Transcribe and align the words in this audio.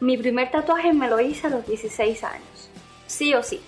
Mi 0.00 0.16
primer 0.16 0.50
tatuaje 0.50 0.94
me 0.94 1.10
lo 1.10 1.20
hice 1.20 1.48
a 1.48 1.50
los 1.50 1.66
16 1.66 2.24
años, 2.24 2.70
sí 3.06 3.34
o 3.34 3.42
sí. 3.42 3.60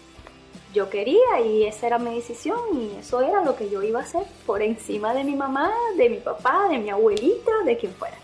Yo 0.73 0.89
quería 0.89 1.41
y 1.45 1.65
esa 1.65 1.87
era 1.87 1.99
mi 1.99 2.15
decisión 2.15 2.59
y 2.73 2.97
eso 2.97 3.21
era 3.21 3.45
lo 3.45 3.55
que 3.55 3.69
yo 3.69 3.83
iba 3.83 4.01
a 4.01 4.05
hacer 4.05 4.23
por 4.47 4.63
encima 4.63 5.13
de 5.13 5.25
mi 5.25 5.35
mamá, 5.35 5.71
de 5.99 6.09
mi 6.09 6.17
papá, 6.17 6.69
de 6.71 6.79
mi 6.79 6.89
abuelita, 6.89 7.53
de 7.67 7.77
quien 7.77 7.93
fuera. 7.93 8.17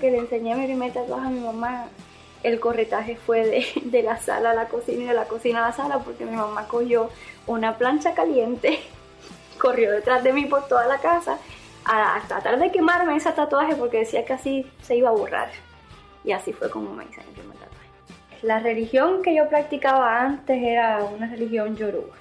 Que 0.00 0.10
le 0.10 0.16
enseñé 0.16 0.54
mi 0.54 0.64
primer 0.64 0.94
tatuaje 0.94 1.26
a 1.26 1.30
mi 1.30 1.40
mamá, 1.40 1.88
el 2.42 2.58
corretaje 2.58 3.16
fue 3.16 3.66
de, 3.82 4.02
la 4.02 4.16
sala 4.16 4.52
a 4.52 4.54
la 4.54 4.68
cocina 4.68 5.02
y 5.02 5.06
de 5.08 5.14
la 5.14 5.26
cocina 5.26 5.58
a 5.58 5.68
la 5.68 5.76
sala 5.76 5.98
porque 5.98 6.24
mi 6.24 6.34
mamá 6.36 6.66
cogió 6.68 7.10
una 7.46 7.76
plancha 7.76 8.14
caliente, 8.14 8.80
corrió 9.60 9.92
detrás 9.92 10.24
de 10.24 10.32
mí 10.32 10.46
por 10.46 10.66
toda 10.68 10.86
la 10.86 11.00
casa 11.00 11.36
a, 11.84 12.18
tratar 12.26 12.58
de 12.58 12.72
quemarme 12.72 13.14
ese 13.14 13.30
tatuaje 13.32 13.76
porque 13.76 13.98
decía 13.98 14.24
que 14.24 14.32
así 14.32 14.66
se 14.80 14.96
iba 14.96 15.10
a 15.10 15.12
borrar. 15.12 15.50
Y 16.24 16.32
así 16.32 16.52
fue 16.52 16.70
como 16.70 16.92
me 16.92 17.04
hice 17.04 17.22
mi 17.24 17.32
primer 17.32 17.56
tatuaje. 17.56 17.88
La 18.42 18.58
religión 18.58 19.22
que 19.22 19.34
yo 19.34 19.48
practicaba 19.48 20.20
antes 20.20 20.60
era 20.62 21.04
una 21.04 21.26
religión 21.26 21.76
yoruba. 21.76 22.14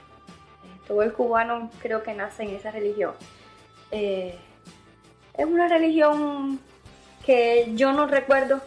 Todo 0.88 1.04
el 1.04 1.14
cubano 1.14 1.70
creo 1.82 2.04
que 2.04 2.14
nace 2.14 2.44
en 2.44 2.56
esa 2.56 2.72
religión. 2.72 3.14
Eh, 3.92 4.38
es 5.38 5.46
una 5.46 5.68
religión 5.68 6.60
que 7.26 7.72
yo 7.76 7.94
no 7.94 8.08
recuerdo 8.08 8.62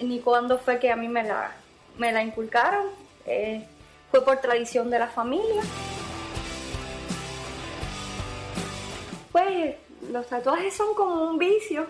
ni 0.00 0.20
cuándo 0.20 0.58
fue 0.58 0.78
que 0.78 0.90
a 0.90 0.96
mí 0.96 1.08
me 1.08 1.22
la, 1.22 1.52
me 1.98 2.12
la 2.12 2.22
inculcaron. 2.22 2.86
Eh, 3.26 3.66
fue 4.10 4.24
por 4.24 4.38
tradición 4.38 4.90
de 4.90 4.98
la 4.98 5.08
familia. 5.08 5.62
Pues 9.32 9.76
los 10.10 10.26
tatuajes 10.26 10.74
son 10.74 10.94
como 10.94 11.28
un 11.28 11.38
vicio. 11.38 11.86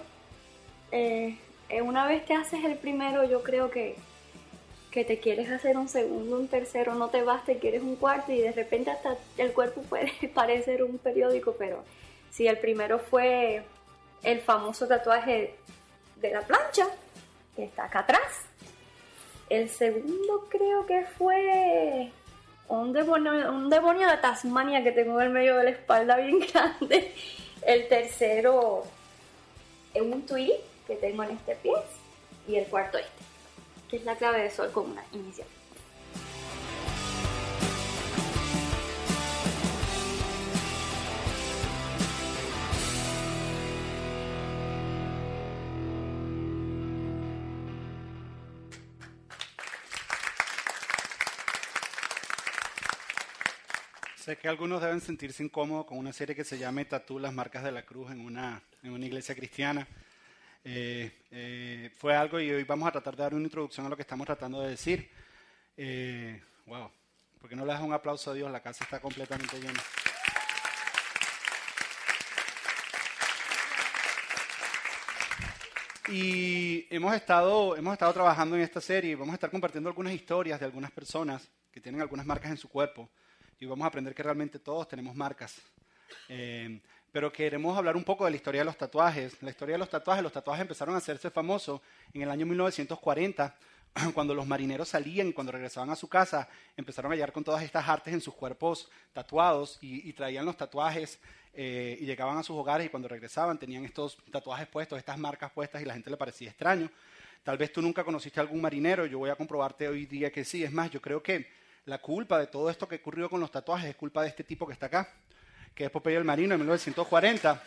Eh, 0.91 1.37
una 1.83 2.07
vez 2.07 2.25
te 2.25 2.35
haces 2.35 2.65
el 2.65 2.77
primero, 2.77 3.25
yo 3.25 3.43
creo 3.43 3.71
que, 3.71 3.97
que 4.91 5.05
te 5.05 5.19
quieres 5.19 5.51
hacer 5.51 5.77
un 5.77 5.89
segundo, 5.89 6.37
un 6.37 6.49
tercero, 6.49 6.95
no 6.95 7.09
te 7.09 7.23
basta 7.23 7.53
y 7.53 7.57
quieres 7.57 7.83
un 7.83 7.97
cuarto 7.97 8.33
y 8.33 8.41
de 8.41 8.53
repente 8.53 8.91
hasta 8.91 9.17
el 9.37 9.53
cuerpo 9.53 9.83
puede 9.83 10.13
parecer 10.35 10.83
un 10.83 10.99
periódico, 10.99 11.55
pero 11.59 11.85
si 12.31 12.47
el 12.47 12.59
primero 12.59 12.99
fue 12.99 13.63
el 14.23 14.41
famoso 14.41 14.87
tatuaje 14.87 15.55
de 16.17 16.31
la 16.31 16.41
plancha, 16.41 16.87
que 17.55 17.65
está 17.65 17.85
acá 17.85 18.01
atrás. 18.01 18.47
El 19.49 19.69
segundo 19.69 20.47
creo 20.49 20.87
que 20.87 21.05
fue 21.17 22.11
un 22.69 22.93
demonio, 22.93 23.53
un 23.53 23.71
demonio 23.71 24.09
de 24.09 24.17
Tasmania 24.19 24.83
que 24.83 24.93
tengo 24.93 25.21
en 25.21 25.29
el 25.29 25.33
medio 25.33 25.57
de 25.57 25.65
la 25.65 25.71
espalda 25.71 26.17
bien 26.17 26.41
grande. 26.53 27.13
El 27.63 27.89
tercero 27.89 28.83
es 29.95 30.03
un 30.03 30.27
tweet 30.27 30.61
que 30.87 30.97
tengo 30.97 31.23
en 31.25 31.31
este 31.31 31.57
pie 31.57 31.75
y 32.47 32.57
el 32.57 32.67
cuarto 32.67 32.99
este, 32.99 33.11
que 33.89 33.97
es 33.97 34.05
la 34.05 34.17
clave 34.17 34.43
de 34.43 34.51
sol 34.51 34.71
con 34.73 34.91
una 34.91 35.05
inicial. 35.13 35.49
Sé 54.27 54.37
que 54.37 54.49
algunos 54.49 54.83
deben 54.83 55.01
sentirse 55.01 55.45
incómodos 55.45 55.87
con 55.87 55.99
una 55.99 56.13
serie 56.13 56.35
que 56.35 56.43
se 56.43 56.59
llama 56.59 56.85
Tatú, 56.85 57.21
las 57.21 57.33
marcas 57.33 57.63
de 57.63 57.71
la 57.71 57.85
cruz 57.85 58.11
en 58.11 58.21
una, 58.21 58.61
en 58.83 58.91
una 58.91 59.07
iglesia 59.07 59.37
cristiana. 59.37 59.87
Eh, 60.69 61.13
eh, 61.31 61.91
fue 61.97 62.17
algo 62.17 62.41
y 62.41 62.51
hoy 62.51 62.65
vamos 62.65 62.89
a 62.89 62.91
tratar 62.91 63.15
de 63.15 63.23
dar 63.23 63.35
una 63.35 63.45
introducción 63.45 63.87
a 63.87 63.89
lo 63.89 63.95
que 63.95 64.03
estamos 64.03 64.27
tratando 64.27 64.61
de 64.61 64.71
decir. 64.71 65.09
Eh, 65.77 66.43
wow, 66.67 66.91
¿por 67.39 67.49
qué 67.49 67.55
no 67.55 67.65
le 67.65 67.73
das 67.73 67.83
un 67.83 67.93
aplauso 67.93 68.33
a 68.33 68.35
Dios? 68.35 68.51
La 68.51 68.59
casa 68.59 68.83
está 68.83 68.99
completamente 68.99 69.61
llena. 69.61 69.81
Y 76.09 76.93
hemos 76.93 77.15
estado, 77.15 77.77
hemos 77.77 77.93
estado 77.93 78.13
trabajando 78.13 78.57
en 78.57 78.63
esta 78.63 78.81
serie 78.81 79.13
y 79.13 79.15
vamos 79.15 79.35
a 79.35 79.37
estar 79.37 79.53
compartiendo 79.53 79.89
algunas 79.89 80.15
historias 80.15 80.59
de 80.59 80.67
algunas 80.67 80.91
personas 80.91 81.49
que 81.71 81.81
tienen 81.81 82.01
algunas 82.01 82.27
marcas 82.27 82.51
en 82.51 82.57
su 82.57 82.69
cuerpo 82.69 83.09
y 83.61 83.67
vamos 83.67 83.85
a 83.85 83.89
aprender 83.89 84.17
que 84.17 84.23
realmente 84.25 84.59
todos 84.59 84.89
tenemos 84.89 85.15
marcas. 85.15 85.63
Pero 87.13 87.33
queremos 87.33 87.77
hablar 87.77 87.97
un 87.97 88.05
poco 88.05 88.25
de 88.25 88.31
la 88.31 88.37
historia 88.37 88.61
de 88.61 88.67
los 88.67 88.77
tatuajes. 88.77 89.43
La 89.43 89.51
historia 89.51 89.75
de 89.75 89.79
los 89.79 89.89
tatuajes, 89.89 90.23
los 90.23 90.33
tatuajes 90.33 90.63
empezaron 90.63 90.95
a 90.95 90.99
hacerse 90.99 91.31
famosos 91.31 91.81
en 92.13 92.23
el 92.23 92.31
año 92.31 92.47
1940, 92.47 93.57
cuando 94.15 94.35
los 94.35 94.47
marineros 94.47 94.89
salían 94.89 95.29
y 95.29 95.33
cuando 95.33 95.53
regresaban 95.53 95.91
a 95.91 95.97
su 95.97 96.09
casa, 96.09 96.49
empezaron 96.77 97.13
a 97.13 97.15
llegar 97.15 97.33
con 97.33 97.45
todas 97.45 97.63
estas 97.63 97.89
artes 97.89 98.13
en 98.13 98.21
sus 98.21 98.35
cuerpos 98.35 98.91
tatuados 99.13 99.79
y, 99.81 100.13
traían 100.13 100.45
los 100.45 100.57
tatuajes 100.57 101.19
eh, 101.55 101.97
y 102.01 102.05
llegaban 102.05 102.37
a 102.37 102.43
sus 102.43 102.57
hogares 102.57 102.87
y 102.87 102.91
cuando 102.91 103.09
regresaban 103.09 103.59
tenían 103.59 103.85
estos 103.85 104.19
tatuajes 104.31 104.67
puestos, 104.67 104.99
estas 104.99 105.19
marcas 105.19 105.51
puestas 105.53 105.81
y 105.81 105.85
la 105.85 105.95
gente 105.95 106.11
le 106.11 106.17
parecía 106.17 106.51
extraño. 106.51 106.91
Tal 107.43 107.57
vez 107.57 107.73
tú 107.73 107.81
nunca 107.81 108.03
conociste 108.05 108.41
a 108.41 108.43
algún 108.43 108.61
marinero, 108.61 109.07
yo 109.07 109.19
voy 109.19 109.31
a 109.31 109.37
comprobarte 109.37 109.89
hoy 109.89 110.05
día 110.05 110.33
que 110.33 110.45
sí. 110.45 110.65
Es 110.65 110.73
más, 110.73 110.91
yo 110.91 111.01
creo 111.01 111.23
que 111.23 111.47
la 111.85 111.99
culpa 111.99 112.39
de 112.41 112.49
todo 112.49 112.69
esto 112.69 112.89
que 112.89 112.97
ocurrió 112.97 113.31
con 113.31 113.41
los 113.41 113.51
tatuajes 113.51 113.89
es 113.89 113.97
culpa 113.97 114.23
de 114.23 114.29
este 114.29 114.43
tipo 114.43 114.67
que 114.67 114.73
está 114.73 114.87
acá, 114.87 115.09
que 115.77 115.85
es 115.85 115.91
Popeye 115.91 116.17
el 116.17 116.25
Marino 116.25 116.55
en 116.55 116.61
1940, 116.61 117.63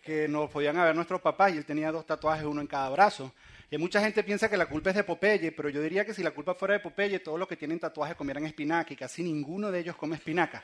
que 0.00 0.28
nos 0.28 0.48
podían 0.48 0.78
haber 0.78 0.94
nuestros 0.94 1.20
papás 1.20 1.52
y 1.52 1.56
él 1.56 1.64
tenía 1.64 1.90
dos 1.90 2.06
tatuajes, 2.06 2.44
uno 2.44 2.60
en 2.60 2.68
cada 2.68 2.88
brazo. 2.90 3.34
Y 3.68 3.76
mucha 3.76 4.00
gente 4.00 4.22
piensa 4.22 4.48
que 4.48 4.56
la 4.56 4.66
culpa 4.66 4.90
es 4.90 4.96
de 4.96 5.02
Popeye, 5.02 5.50
pero 5.50 5.68
yo 5.68 5.82
diría 5.82 6.04
que 6.04 6.14
si 6.14 6.22
la 6.22 6.30
culpa 6.30 6.54
fuera 6.54 6.74
de 6.74 6.80
Popeye, 6.80 7.18
todos 7.18 7.40
los 7.40 7.48
que 7.48 7.56
tienen 7.56 7.80
tatuajes 7.80 8.14
comieran 8.14 8.46
espinaca 8.46 8.92
y 8.92 8.96
casi 8.96 9.24
ninguno 9.24 9.72
de 9.72 9.80
ellos 9.80 9.96
come 9.96 10.14
espinaca. 10.14 10.62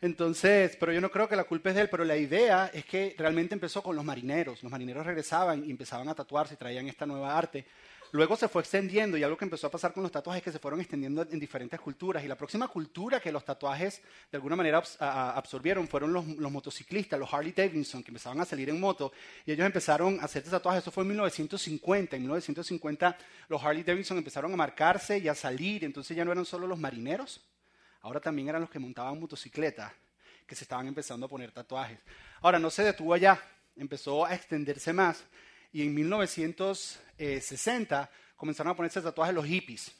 Entonces, 0.00 0.76
pero 0.78 0.92
yo 0.92 1.00
no 1.00 1.10
creo 1.12 1.28
que 1.28 1.36
la 1.36 1.44
culpa 1.44 1.68
es 1.68 1.76
de 1.76 1.82
él, 1.82 1.88
pero 1.88 2.04
la 2.04 2.16
idea 2.16 2.72
es 2.74 2.84
que 2.84 3.14
realmente 3.16 3.54
empezó 3.54 3.80
con 3.80 3.94
los 3.94 4.04
marineros. 4.04 4.60
Los 4.60 4.72
marineros 4.72 5.06
regresaban 5.06 5.64
y 5.64 5.70
empezaban 5.70 6.08
a 6.08 6.16
tatuarse 6.16 6.54
y 6.54 6.56
traían 6.56 6.88
esta 6.88 7.06
nueva 7.06 7.38
arte. 7.38 7.64
Luego 8.14 8.36
se 8.36 8.46
fue 8.46 8.62
extendiendo 8.62 9.16
y 9.16 9.24
algo 9.24 9.36
que 9.36 9.44
empezó 9.44 9.66
a 9.66 9.72
pasar 9.72 9.92
con 9.92 10.04
los 10.04 10.12
tatuajes 10.12 10.38
es 10.38 10.44
que 10.44 10.52
se 10.52 10.60
fueron 10.60 10.80
extendiendo 10.80 11.22
en 11.28 11.40
diferentes 11.40 11.80
culturas. 11.80 12.22
Y 12.22 12.28
la 12.28 12.36
próxima 12.36 12.68
cultura 12.68 13.18
que 13.18 13.32
los 13.32 13.44
tatuajes 13.44 14.00
de 14.30 14.36
alguna 14.36 14.54
manera 14.54 14.80
absorbieron 15.00 15.88
fueron 15.88 16.12
los, 16.12 16.24
motociclistas, 16.24 17.18
los 17.18 17.34
Harley 17.34 17.50
Davidson, 17.50 18.04
que 18.04 18.12
empezaban 18.12 18.40
a 18.40 18.44
salir 18.44 18.70
en 18.70 18.78
moto. 18.78 19.12
Y 19.44 19.50
ellos 19.50 19.66
empezaron 19.66 20.20
a 20.20 20.26
hacer 20.26 20.44
tatuajes. 20.44 20.84
Eso 20.84 20.92
fue 20.92 21.02
en 21.02 21.08
1950. 21.08 22.14
En 22.14 22.22
1950 22.22 23.18
los 23.48 23.60
Harley 23.60 23.82
Davidson 23.82 24.16
empezaron 24.16 24.52
a 24.52 24.56
marcarse 24.56 25.18
y 25.18 25.26
a 25.26 25.34
salir. 25.34 25.82
Entonces 25.82 26.16
ya 26.16 26.24
no 26.24 26.30
eran 26.30 26.44
solo 26.44 26.68
los 26.68 26.78
marineros, 26.78 27.40
ahora 28.00 28.20
también 28.20 28.48
eran 28.48 28.60
los 28.60 28.70
que 28.70 28.78
montaban 28.78 29.18
motocicletas 29.18 29.90
que 30.46 30.54
se 30.54 30.62
estaban 30.62 30.86
empezando 30.86 31.26
a 31.26 31.28
poner 31.28 31.50
tatuajes. 31.50 31.98
Ahora, 32.42 32.60
no 32.60 32.70
se 32.70 32.84
detuvo 32.84 33.12
allá, 33.12 33.40
empezó 33.74 34.24
a 34.24 34.36
extenderse 34.36 34.92
más 34.92 35.24
y 35.72 35.82
en 35.82 35.92
1960 37.18 38.10
comenzaron 38.36 38.72
a 38.72 38.76
ponerse 38.76 39.00
tatuajes 39.00 39.34
los 39.34 39.46
hippies. 39.46 39.92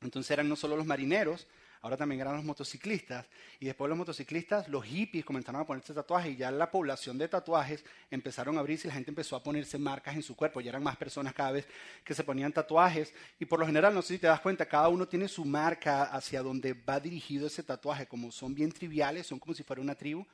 Entonces 0.00 0.30
eran 0.30 0.48
no 0.48 0.56
solo 0.56 0.76
los 0.76 0.86
marineros, 0.86 1.46
ahora 1.80 1.96
también 1.96 2.20
eran 2.20 2.36
los 2.36 2.44
motociclistas. 2.44 3.26
Y 3.58 3.66
después 3.66 3.88
los 3.88 3.98
motociclistas, 3.98 4.68
los 4.68 4.84
hippies 4.84 5.24
comenzaron 5.24 5.60
a 5.60 5.66
ponerse 5.66 5.92
tatuajes 5.92 6.32
y 6.32 6.36
ya 6.36 6.50
la 6.50 6.70
población 6.70 7.18
de 7.18 7.28
tatuajes 7.28 7.84
empezaron 8.10 8.56
a 8.56 8.60
abrirse 8.60 8.86
y 8.86 8.88
la 8.88 8.94
gente 8.94 9.10
empezó 9.10 9.34
a 9.34 9.42
ponerse 9.42 9.78
marcas 9.78 10.14
en 10.14 10.22
su 10.22 10.36
cuerpo. 10.36 10.60
Ya 10.60 10.70
eran 10.70 10.82
más 10.82 10.96
personas 10.96 11.34
cada 11.34 11.52
vez 11.52 11.66
que 12.04 12.14
se 12.14 12.24
ponían 12.24 12.52
tatuajes. 12.52 13.12
Y 13.40 13.44
por 13.44 13.58
lo 13.58 13.66
general, 13.66 13.94
no 13.94 14.02
sé 14.02 14.14
si 14.14 14.20
te 14.20 14.28
das 14.28 14.40
cuenta, 14.40 14.66
cada 14.66 14.88
uno 14.88 15.06
tiene 15.08 15.28
su 15.28 15.44
marca 15.44 16.04
hacia 16.04 16.42
donde 16.42 16.74
va 16.74 17.00
dirigido 17.00 17.46
ese 17.46 17.62
tatuaje. 17.62 18.06
Como 18.06 18.30
son 18.30 18.54
bien 18.54 18.70
triviales, 18.70 19.26
son 19.26 19.38
como 19.38 19.54
si 19.54 19.62
fuera 19.62 19.82
una 19.82 19.94
tribu. 19.94 20.24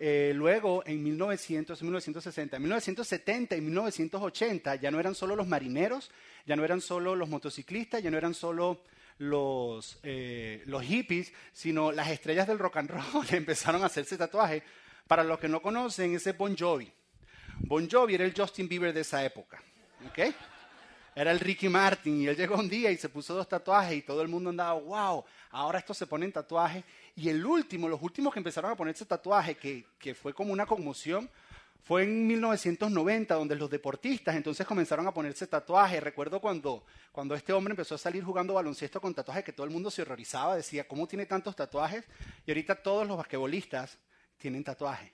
Eh, 0.00 0.32
luego, 0.34 0.82
en 0.86 1.02
1900, 1.02 1.82
1960, 1.82 2.58
1970 2.58 3.56
y 3.56 3.60
1980 3.60 4.76
ya 4.76 4.90
no 4.90 5.00
eran 5.00 5.14
solo 5.14 5.34
los 5.34 5.48
marineros, 5.48 6.10
ya 6.46 6.54
no 6.54 6.64
eran 6.64 6.80
solo 6.80 7.16
los 7.16 7.28
motociclistas, 7.28 8.02
ya 8.02 8.10
no 8.10 8.16
eran 8.16 8.34
solo 8.34 8.82
los, 9.18 9.98
eh, 10.04 10.64
hippies, 10.82 11.32
sino 11.52 11.90
las 11.90 12.08
estrellas 12.10 12.46
del 12.46 12.58
rock 12.58 12.76
and 12.76 12.90
roll 12.90 13.26
empezaron 13.30 13.82
a 13.82 13.86
hacerse 13.86 14.16
tatuajes. 14.16 14.62
Para 15.06 15.24
los 15.24 15.38
que 15.38 15.48
no 15.48 15.60
conocen, 15.62 16.14
ese 16.14 16.32
Bon 16.32 16.56
Jovi. 16.56 16.92
Bon 17.60 17.88
Jovi 17.90 18.14
era 18.14 18.24
el 18.24 18.34
Justin 18.36 18.68
Bieber 18.68 18.92
de 18.92 19.00
esa 19.00 19.24
época. 19.24 19.60
¿okay? 20.08 20.34
Era 21.18 21.32
el 21.32 21.40
Ricky 21.40 21.68
Martin 21.68 22.20
y 22.20 22.28
él 22.28 22.36
llegó 22.36 22.54
un 22.54 22.68
día 22.68 22.92
y 22.92 22.96
se 22.96 23.08
puso 23.08 23.34
dos 23.34 23.48
tatuajes 23.48 23.98
y 23.98 24.02
todo 24.02 24.22
el 24.22 24.28
mundo 24.28 24.50
andaba, 24.50 24.74
wow, 24.74 25.24
ahora 25.50 25.80
estos 25.80 25.98
se 25.98 26.06
ponen 26.06 26.30
tatuajes 26.30 26.84
y 27.16 27.28
el 27.28 27.44
último, 27.44 27.88
los 27.88 28.00
últimos 28.00 28.32
que 28.32 28.38
empezaron 28.38 28.70
a 28.70 28.76
ponerse 28.76 29.04
tatuaje, 29.04 29.56
que, 29.56 29.84
que 29.98 30.14
fue 30.14 30.32
como 30.32 30.52
una 30.52 30.64
conmoción, 30.64 31.28
fue 31.82 32.04
en 32.04 32.24
1990, 32.24 33.34
donde 33.34 33.56
los 33.56 33.68
deportistas 33.68 34.36
entonces 34.36 34.64
comenzaron 34.64 35.08
a 35.08 35.12
ponerse 35.12 35.48
tatuajes. 35.48 36.00
Recuerdo 36.00 36.40
cuando, 36.40 36.84
cuando 37.10 37.34
este 37.34 37.52
hombre 37.52 37.72
empezó 37.72 37.96
a 37.96 37.98
salir 37.98 38.22
jugando 38.22 38.54
baloncesto 38.54 39.00
con 39.00 39.12
tatuajes, 39.12 39.42
que 39.42 39.52
todo 39.52 39.66
el 39.66 39.72
mundo 39.72 39.90
se 39.90 40.02
horrorizaba, 40.02 40.54
decía, 40.54 40.86
¿cómo 40.86 41.08
tiene 41.08 41.26
tantos 41.26 41.56
tatuajes? 41.56 42.04
Y 42.46 42.52
ahorita 42.52 42.76
todos 42.76 43.08
los 43.08 43.16
basquetbolistas 43.16 43.98
tienen 44.36 44.62
tatuajes. 44.62 45.10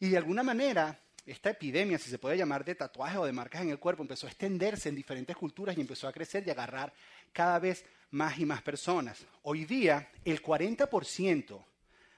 Y 0.00 0.10
de 0.10 0.18
alguna 0.18 0.42
manera, 0.42 1.00
esta 1.26 1.50
epidemia, 1.50 1.98
si 1.98 2.08
se 2.08 2.18
puede 2.18 2.36
llamar, 2.36 2.64
de 2.64 2.76
tatuajes 2.76 3.18
o 3.18 3.26
de 3.26 3.32
marcas 3.32 3.62
en 3.62 3.70
el 3.70 3.80
cuerpo, 3.80 4.02
empezó 4.02 4.26
a 4.26 4.30
extenderse 4.30 4.88
en 4.88 4.94
diferentes 4.94 5.36
culturas 5.36 5.76
y 5.76 5.80
empezó 5.80 6.06
a 6.06 6.12
crecer 6.12 6.44
y 6.46 6.50
agarrar 6.50 6.92
cada 7.32 7.58
vez 7.58 7.84
más 8.12 8.38
y 8.38 8.46
más 8.46 8.62
personas. 8.62 9.26
Hoy 9.42 9.64
día, 9.64 10.08
el 10.24 10.40
40% 10.40 11.64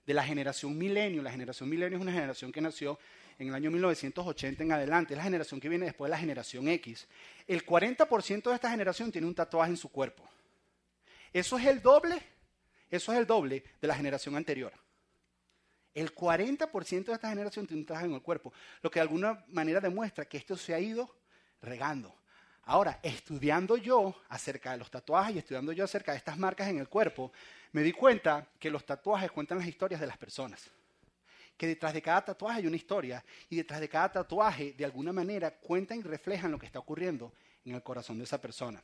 de 0.06 0.14
la 0.14 0.22
generación 0.22 0.76
milenio, 0.76 1.22
la 1.22 1.30
generación 1.30 1.70
milenio 1.70 1.96
es 1.96 2.02
una 2.02 2.12
generación 2.12 2.52
que 2.52 2.60
nació 2.60 2.98
en 3.38 3.48
el 3.48 3.54
año 3.54 3.70
1980 3.70 4.62
en 4.62 4.72
adelante, 4.72 5.14
es 5.14 5.18
la 5.18 5.24
generación 5.24 5.58
que 5.58 5.68
viene 5.68 5.86
después 5.86 6.08
de 6.08 6.10
la 6.10 6.18
generación 6.18 6.68
X. 6.68 7.06
El 7.46 7.64
40% 7.64 8.42
de 8.42 8.54
esta 8.54 8.70
generación 8.70 9.10
tiene 9.10 9.26
un 9.26 9.34
tatuaje 9.34 9.70
en 9.70 9.76
su 9.76 9.88
cuerpo. 9.90 10.28
Eso 11.32 11.58
es 11.58 11.66
el 11.66 11.80
doble, 11.80 12.20
eso 12.90 13.12
es 13.12 13.18
el 13.18 13.26
doble 13.26 13.64
de 13.80 13.88
la 13.88 13.94
generación 13.94 14.36
anterior. 14.36 14.72
El 15.98 16.14
40% 16.14 17.06
de 17.06 17.12
esta 17.12 17.28
generación 17.28 17.66
tiene 17.66 17.80
un 17.80 17.86
tatuaje 17.86 18.06
en 18.06 18.12
el 18.12 18.22
cuerpo, 18.22 18.52
lo 18.82 18.88
que 18.88 19.00
de 19.00 19.02
alguna 19.02 19.44
manera 19.48 19.80
demuestra 19.80 20.26
que 20.26 20.36
esto 20.36 20.56
se 20.56 20.72
ha 20.72 20.78
ido 20.78 21.12
regando. 21.60 22.14
Ahora, 22.62 23.00
estudiando 23.02 23.76
yo 23.76 24.14
acerca 24.28 24.70
de 24.70 24.76
los 24.76 24.92
tatuajes 24.92 25.34
y 25.34 25.38
estudiando 25.40 25.72
yo 25.72 25.82
acerca 25.82 26.12
de 26.12 26.18
estas 26.18 26.38
marcas 26.38 26.68
en 26.68 26.78
el 26.78 26.88
cuerpo, 26.88 27.32
me 27.72 27.82
di 27.82 27.90
cuenta 27.90 28.46
que 28.60 28.70
los 28.70 28.86
tatuajes 28.86 29.32
cuentan 29.32 29.58
las 29.58 29.66
historias 29.66 30.00
de 30.00 30.06
las 30.06 30.16
personas. 30.16 30.70
Que 31.56 31.66
detrás 31.66 31.92
de 31.92 32.00
cada 32.00 32.24
tatuaje 32.24 32.60
hay 32.60 32.68
una 32.68 32.76
historia 32.76 33.24
y 33.50 33.56
detrás 33.56 33.80
de 33.80 33.88
cada 33.88 34.12
tatuaje, 34.12 34.74
de 34.74 34.84
alguna 34.84 35.12
manera, 35.12 35.50
cuentan 35.50 35.98
y 35.98 36.02
reflejan 36.02 36.52
lo 36.52 36.60
que 36.60 36.66
está 36.66 36.78
ocurriendo 36.78 37.32
en 37.64 37.74
el 37.74 37.82
corazón 37.82 38.18
de 38.18 38.24
esa 38.24 38.40
persona. 38.40 38.80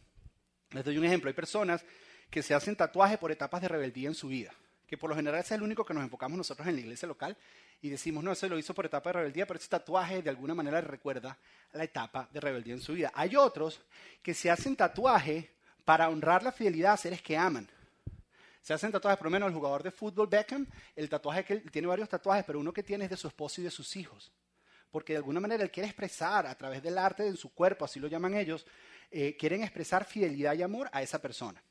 Les 0.70 0.84
doy 0.84 0.98
un 0.98 1.04
ejemplo. 1.04 1.28
Hay 1.28 1.34
personas 1.34 1.84
que 2.28 2.42
se 2.42 2.54
hacen 2.54 2.74
tatuajes 2.74 3.18
por 3.18 3.30
etapas 3.30 3.62
de 3.62 3.68
rebeldía 3.68 4.08
en 4.08 4.16
su 4.16 4.26
vida 4.26 4.52
que 4.86 4.98
por 4.98 5.10
lo 5.10 5.16
general 5.16 5.40
es 5.40 5.50
el 5.52 5.62
único 5.62 5.84
que 5.84 5.94
nos 5.94 6.02
enfocamos 6.02 6.36
nosotros 6.36 6.66
en 6.68 6.74
la 6.74 6.80
iglesia 6.80 7.08
local 7.08 7.36
y 7.80 7.88
decimos, 7.88 8.22
no, 8.24 8.32
ese 8.32 8.48
lo 8.48 8.58
hizo 8.58 8.74
por 8.74 8.86
etapa 8.86 9.10
de 9.10 9.14
rebeldía, 9.14 9.46
pero 9.46 9.58
ese 9.58 9.68
tatuaje 9.68 10.22
de 10.22 10.30
alguna 10.30 10.54
manera 10.54 10.80
recuerda 10.80 11.36
la 11.72 11.84
etapa 11.84 12.28
de 12.32 12.40
rebeldía 12.40 12.74
en 12.74 12.80
su 12.80 12.94
vida. 12.94 13.12
Hay 13.14 13.36
otros 13.36 13.80
que 14.22 14.34
se 14.34 14.50
hacen 14.50 14.76
tatuaje 14.76 15.50
para 15.84 16.08
honrar 16.08 16.42
la 16.42 16.52
fidelidad 16.52 16.94
a 16.94 16.96
seres 16.96 17.20
que 17.20 17.36
aman. 17.36 17.68
Se 18.62 18.72
hacen 18.72 18.90
tatuajes, 18.90 19.18
por 19.18 19.26
lo 19.26 19.30
menos 19.30 19.48
el 19.48 19.54
jugador 19.54 19.82
de 19.82 19.90
fútbol 19.90 20.26
Beckham, 20.26 20.66
el 20.96 21.08
tatuaje 21.08 21.44
que 21.44 21.52
él 21.54 21.70
tiene 21.70 21.86
varios 21.86 22.08
tatuajes, 22.08 22.44
pero 22.46 22.58
uno 22.58 22.72
que 22.72 22.82
tiene 22.82 23.04
es 23.04 23.10
de 23.10 23.16
su 23.16 23.28
esposo 23.28 23.60
y 23.60 23.64
de 23.64 23.70
sus 23.70 23.94
hijos. 23.96 24.32
Porque 24.90 25.12
de 25.12 25.18
alguna 25.18 25.40
manera 25.40 25.62
él 25.62 25.70
quiere 25.70 25.88
expresar 25.88 26.46
a 26.46 26.54
través 26.54 26.82
del 26.82 26.96
arte 26.96 27.26
en 27.26 27.36
su 27.36 27.52
cuerpo, 27.52 27.84
así 27.84 28.00
lo 28.00 28.08
llaman 28.08 28.34
ellos, 28.34 28.64
eh, 29.10 29.36
quieren 29.36 29.62
expresar 29.62 30.06
fidelidad 30.06 30.54
y 30.54 30.62
amor 30.62 30.88
a 30.92 31.02
esa 31.02 31.20
persona 31.20 31.62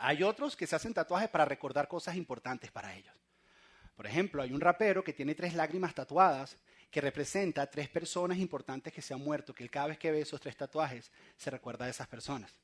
hay 0.00 0.22
otros 0.22 0.56
que 0.56 0.66
se 0.66 0.76
hacen 0.76 0.94
tatuajes 0.94 1.28
para 1.28 1.44
recordar 1.44 1.88
cosas 1.88 2.16
importantes 2.16 2.70
para 2.70 2.94
ellos. 2.94 3.14
Por 3.96 4.06
ejemplo, 4.06 4.42
hay 4.42 4.52
un 4.52 4.60
rapero 4.60 5.02
que 5.02 5.12
tiene 5.12 5.34
tres 5.34 5.54
lágrimas 5.54 5.94
tatuadas 5.94 6.56
que 6.90 7.00
representa 7.00 7.70
tres 7.70 7.88
personas 7.88 8.38
importantes 8.38 8.92
que 8.92 9.02
se 9.02 9.14
han 9.14 9.20
muerto, 9.20 9.54
que 9.54 9.68
cada 9.68 9.88
vez 9.88 9.98
que 9.98 10.12
ve 10.12 10.20
esos 10.20 10.40
tres 10.40 10.56
tatuajes 10.56 11.10
se 11.36 11.50
recuerda 11.50 11.86
a 11.86 11.88
esas 11.88 12.06
personas. 12.06 12.54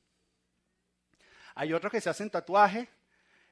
Hay 1.55 1.73
otros 1.73 1.91
que 1.91 2.01
se 2.01 2.09
hacen 2.09 2.29
tatuajes 2.29 2.87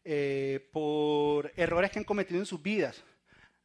eh, 0.03 0.69
por 0.71 1.51
errores 1.55 1.91
que 1.91 1.99
han 1.99 2.05
cometido 2.05 2.39
en 2.39 2.45
sus 2.45 2.61
vidas. 2.61 3.03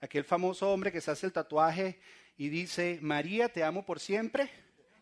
Aquel 0.00 0.24
famoso 0.24 0.72
hombre 0.72 0.90
que 0.90 1.00
se 1.00 1.10
hace 1.10 1.26
el 1.26 1.32
tatuaje 1.32 2.00
y 2.36 2.48
dice, 2.48 2.98
María, 3.02 3.50
te 3.50 3.62
amo 3.62 3.84
por 3.84 4.00
siempre, 4.00 4.50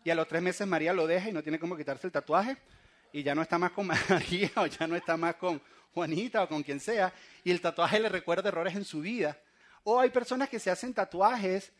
y 0.03 0.09
a 0.09 0.15
los 0.15 0.27
tres 0.27 0.41
meses 0.41 0.67
María 0.67 0.93
lo 0.93 1.07
deja 1.07 1.29
y 1.29 1.31
no 1.31 1.41
tiene 1.41 1.59
cómo 1.59 1.77
quitarse 1.77 2.07
el 2.07 2.13
tatuaje 2.13 2.57
y 3.13 3.23
ya 3.23 3.35
no 3.35 3.41
está 3.41 3.57
más 3.57 3.71
con 3.71 3.87
María 4.09 4.51
o 4.55 4.65
ya 4.65 4.87
no 4.87 4.95
está 4.95 5.17
más 5.17 5.35
con 5.35 5.61
Juanita 5.93 6.43
o 6.43 6.47
con 6.47 6.63
quien 6.63 6.79
sea, 6.79 7.13
y 7.43 7.51
el 7.51 7.61
tatuaje 7.61 7.99
le 7.99 8.09
recuerda 8.09 8.49
errores 8.49 8.75
en 8.75 8.85
su 8.85 9.01
vida. 9.01 9.37
O 9.83 9.99
hay 9.99 10.09
personas 10.09 10.49
que 10.49 10.59
se 10.59 10.69
hacen 10.69 10.93
tatuajes 10.93 11.71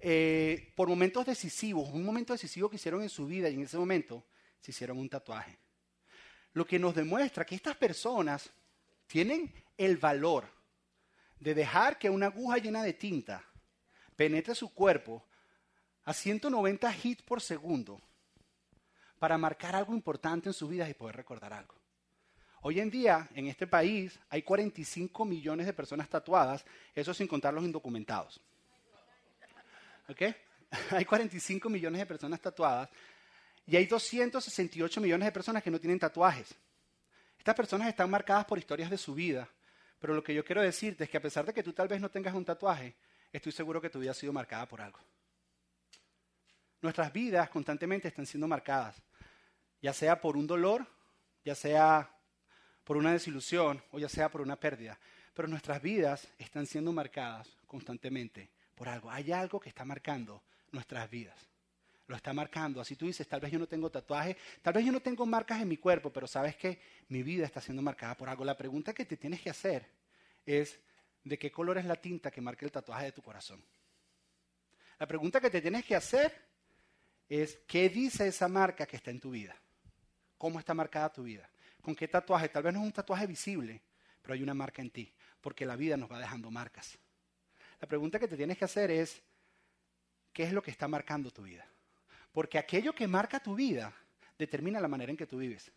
eh, 0.00 0.72
por 0.76 0.88
momentos 0.88 1.24
decisivos, 1.24 1.88
un 1.90 2.04
momento 2.04 2.32
decisivo 2.32 2.68
que 2.68 2.76
hicieron 2.76 3.02
en 3.02 3.08
su 3.08 3.26
vida 3.26 3.48
y 3.48 3.54
en 3.54 3.62
ese 3.62 3.78
momento 3.78 4.24
se 4.60 4.70
hicieron 4.70 4.98
un 4.98 5.08
tatuaje. 5.08 5.58
Lo 6.52 6.66
que 6.66 6.78
nos 6.78 6.94
demuestra 6.94 7.44
que 7.44 7.54
estas 7.54 7.76
personas 7.76 8.50
tienen 9.06 9.52
el 9.76 9.96
valor 9.96 10.48
de 11.40 11.54
dejar 11.54 11.98
que 11.98 12.10
una 12.10 12.26
aguja 12.26 12.58
llena 12.58 12.82
de 12.82 12.92
tinta 12.92 13.44
penetre 14.16 14.54
su 14.54 14.72
cuerpo 14.72 15.24
a 16.04 16.12
190 16.12 16.94
hits 17.02 17.22
por 17.22 17.40
segundo 17.40 18.00
para 19.18 19.38
marcar 19.38 19.76
algo 19.76 19.94
importante 19.94 20.48
en 20.48 20.52
su 20.52 20.68
vida 20.68 20.88
y 20.88 20.94
poder 20.94 21.16
recordar 21.16 21.52
algo. 21.52 21.74
Hoy 22.62 22.80
en 22.80 22.90
día, 22.90 23.28
en 23.34 23.46
este 23.46 23.66
país, 23.66 24.18
hay 24.30 24.42
45 24.42 25.24
millones 25.24 25.66
de 25.66 25.74
personas 25.74 26.08
tatuadas, 26.08 26.64
eso 26.94 27.12
sin 27.12 27.28
contar 27.28 27.52
los 27.52 27.62
indocumentados. 27.62 28.40
¿Ok? 30.08 30.22
Hay 30.90 31.04
45 31.04 31.68
millones 31.68 32.00
de 32.00 32.06
personas 32.06 32.40
tatuadas 32.40 32.88
y 33.66 33.76
hay 33.76 33.86
268 33.86 35.00
millones 35.00 35.26
de 35.26 35.32
personas 35.32 35.62
que 35.62 35.70
no 35.70 35.78
tienen 35.78 35.98
tatuajes. 35.98 36.54
Estas 37.38 37.54
personas 37.54 37.88
están 37.88 38.10
marcadas 38.10 38.44
por 38.44 38.58
historias 38.58 38.90
de 38.90 38.98
su 38.98 39.14
vida, 39.14 39.48
pero 39.98 40.14
lo 40.14 40.22
que 40.22 40.34
yo 40.34 40.44
quiero 40.44 40.62
decirte 40.62 41.04
es 41.04 41.10
que 41.10 41.16
a 41.16 41.22
pesar 41.22 41.46
de 41.46 41.54
que 41.54 41.62
tú 41.62 41.72
tal 41.72 41.88
vez 41.88 42.00
no 42.00 42.10
tengas 42.10 42.34
un 42.34 42.44
tatuaje, 42.44 42.94
estoy 43.32 43.52
seguro 43.52 43.80
que 43.80 43.90
tu 43.90 44.00
vida 44.00 44.10
ha 44.10 44.14
sido 44.14 44.32
marcada 44.32 44.66
por 44.66 44.80
algo. 44.80 44.98
Nuestras 46.84 47.14
vidas 47.14 47.48
constantemente 47.48 48.08
están 48.08 48.26
siendo 48.26 48.46
marcadas 48.46 49.02
ya 49.80 49.94
sea 49.94 50.20
por 50.20 50.36
un 50.36 50.46
dolor, 50.46 50.86
ya 51.42 51.54
sea 51.54 52.14
por 52.84 52.98
una 52.98 53.10
desilusión 53.10 53.82
o 53.90 53.98
ya 53.98 54.08
sea 54.10 54.30
por 54.30 54.42
una 54.42 54.60
pérdida. 54.60 55.00
Pero 55.32 55.48
nuestras 55.48 55.80
vidas 55.80 56.28
están 56.36 56.66
siendo 56.66 56.92
marcadas 56.92 57.56
constantemente 57.66 58.50
por 58.74 58.86
algo. 58.86 59.10
Hay 59.10 59.32
algo 59.32 59.58
que 59.58 59.70
está 59.70 59.86
marcando 59.86 60.42
nuestras 60.72 61.08
vidas. 61.08 61.48
Lo 62.06 62.16
está 62.16 62.34
marcando. 62.34 62.82
Así 62.82 62.96
tú 62.96 63.06
dices, 63.06 63.26
tal 63.26 63.40
vez 63.40 63.50
yo 63.50 63.58
no 63.58 63.66
tengo 63.66 63.90
tatuaje, 63.90 64.36
tal 64.60 64.74
vez 64.74 64.84
yo 64.84 64.92
no 64.92 65.00
tengo 65.00 65.24
marcas 65.24 65.62
en 65.62 65.68
mi 65.68 65.78
cuerpo, 65.78 66.12
pero 66.12 66.26
sabes 66.26 66.54
que 66.54 66.82
mi 67.08 67.22
vida 67.22 67.46
está 67.46 67.62
siendo 67.62 67.80
marcada 67.80 68.14
por 68.14 68.28
algo. 68.28 68.44
La 68.44 68.58
pregunta 68.58 68.92
que 68.92 69.06
te 69.06 69.16
tienes 69.16 69.40
que 69.40 69.48
hacer 69.48 69.88
es, 70.44 70.78
¿de 71.22 71.38
qué 71.38 71.50
color 71.50 71.78
es 71.78 71.86
la 71.86 71.96
tinta 71.96 72.30
que 72.30 72.42
marca 72.42 72.66
el 72.66 72.72
tatuaje 72.72 73.06
de 73.06 73.12
tu 73.12 73.22
corazón? 73.22 73.64
La 74.98 75.06
pregunta 75.06 75.40
que 75.40 75.48
te 75.48 75.62
tienes 75.62 75.86
que 75.86 75.96
hacer 75.96 76.53
es, 77.28 77.58
¿qué 77.66 77.88
dice 77.88 78.26
esa 78.26 78.48
marca 78.48 78.86
que 78.86 78.96
está 78.96 79.10
en 79.10 79.20
tu 79.20 79.30
vida? 79.30 79.54
cómo 80.44 80.58
está 80.58 80.74
marcada 80.74 81.10
tu 81.10 81.22
vida. 81.22 81.48
¿Con 81.80 81.94
qué 81.94 82.06
tatuaje? 82.06 82.50
Tal 82.50 82.62
vez 82.62 82.74
no 82.74 82.80
es 82.80 82.84
un 82.84 82.92
tatuaje 82.92 83.26
visible, 83.26 83.80
pero 84.20 84.34
hay 84.34 84.42
una 84.42 84.52
marca 84.52 84.82
en 84.82 84.90
ti, 84.90 85.10
porque 85.40 85.64
la 85.64 85.74
vida 85.74 85.96
nos 85.96 86.12
va 86.12 86.18
dejando 86.18 86.50
marcas. 86.50 86.98
La 87.80 87.88
pregunta 87.88 88.18
que 88.18 88.28
te 88.28 88.36
tienes 88.36 88.58
que 88.58 88.66
hacer 88.66 88.90
es, 88.90 89.22
¿qué 90.34 90.42
es 90.42 90.52
lo 90.52 90.62
que 90.62 90.70
está 90.70 90.86
marcando 90.86 91.30
tu 91.30 91.44
vida? 91.44 91.66
Porque 92.30 92.58
aquello 92.58 92.94
que 92.94 93.06
marca 93.06 93.40
tu 93.40 93.54
vida 93.54 93.90
determina 94.38 94.80
la 94.80 94.88
manera 94.88 95.10
en 95.10 95.16
que 95.16 95.26
tú 95.26 95.38
vives. 95.38 95.72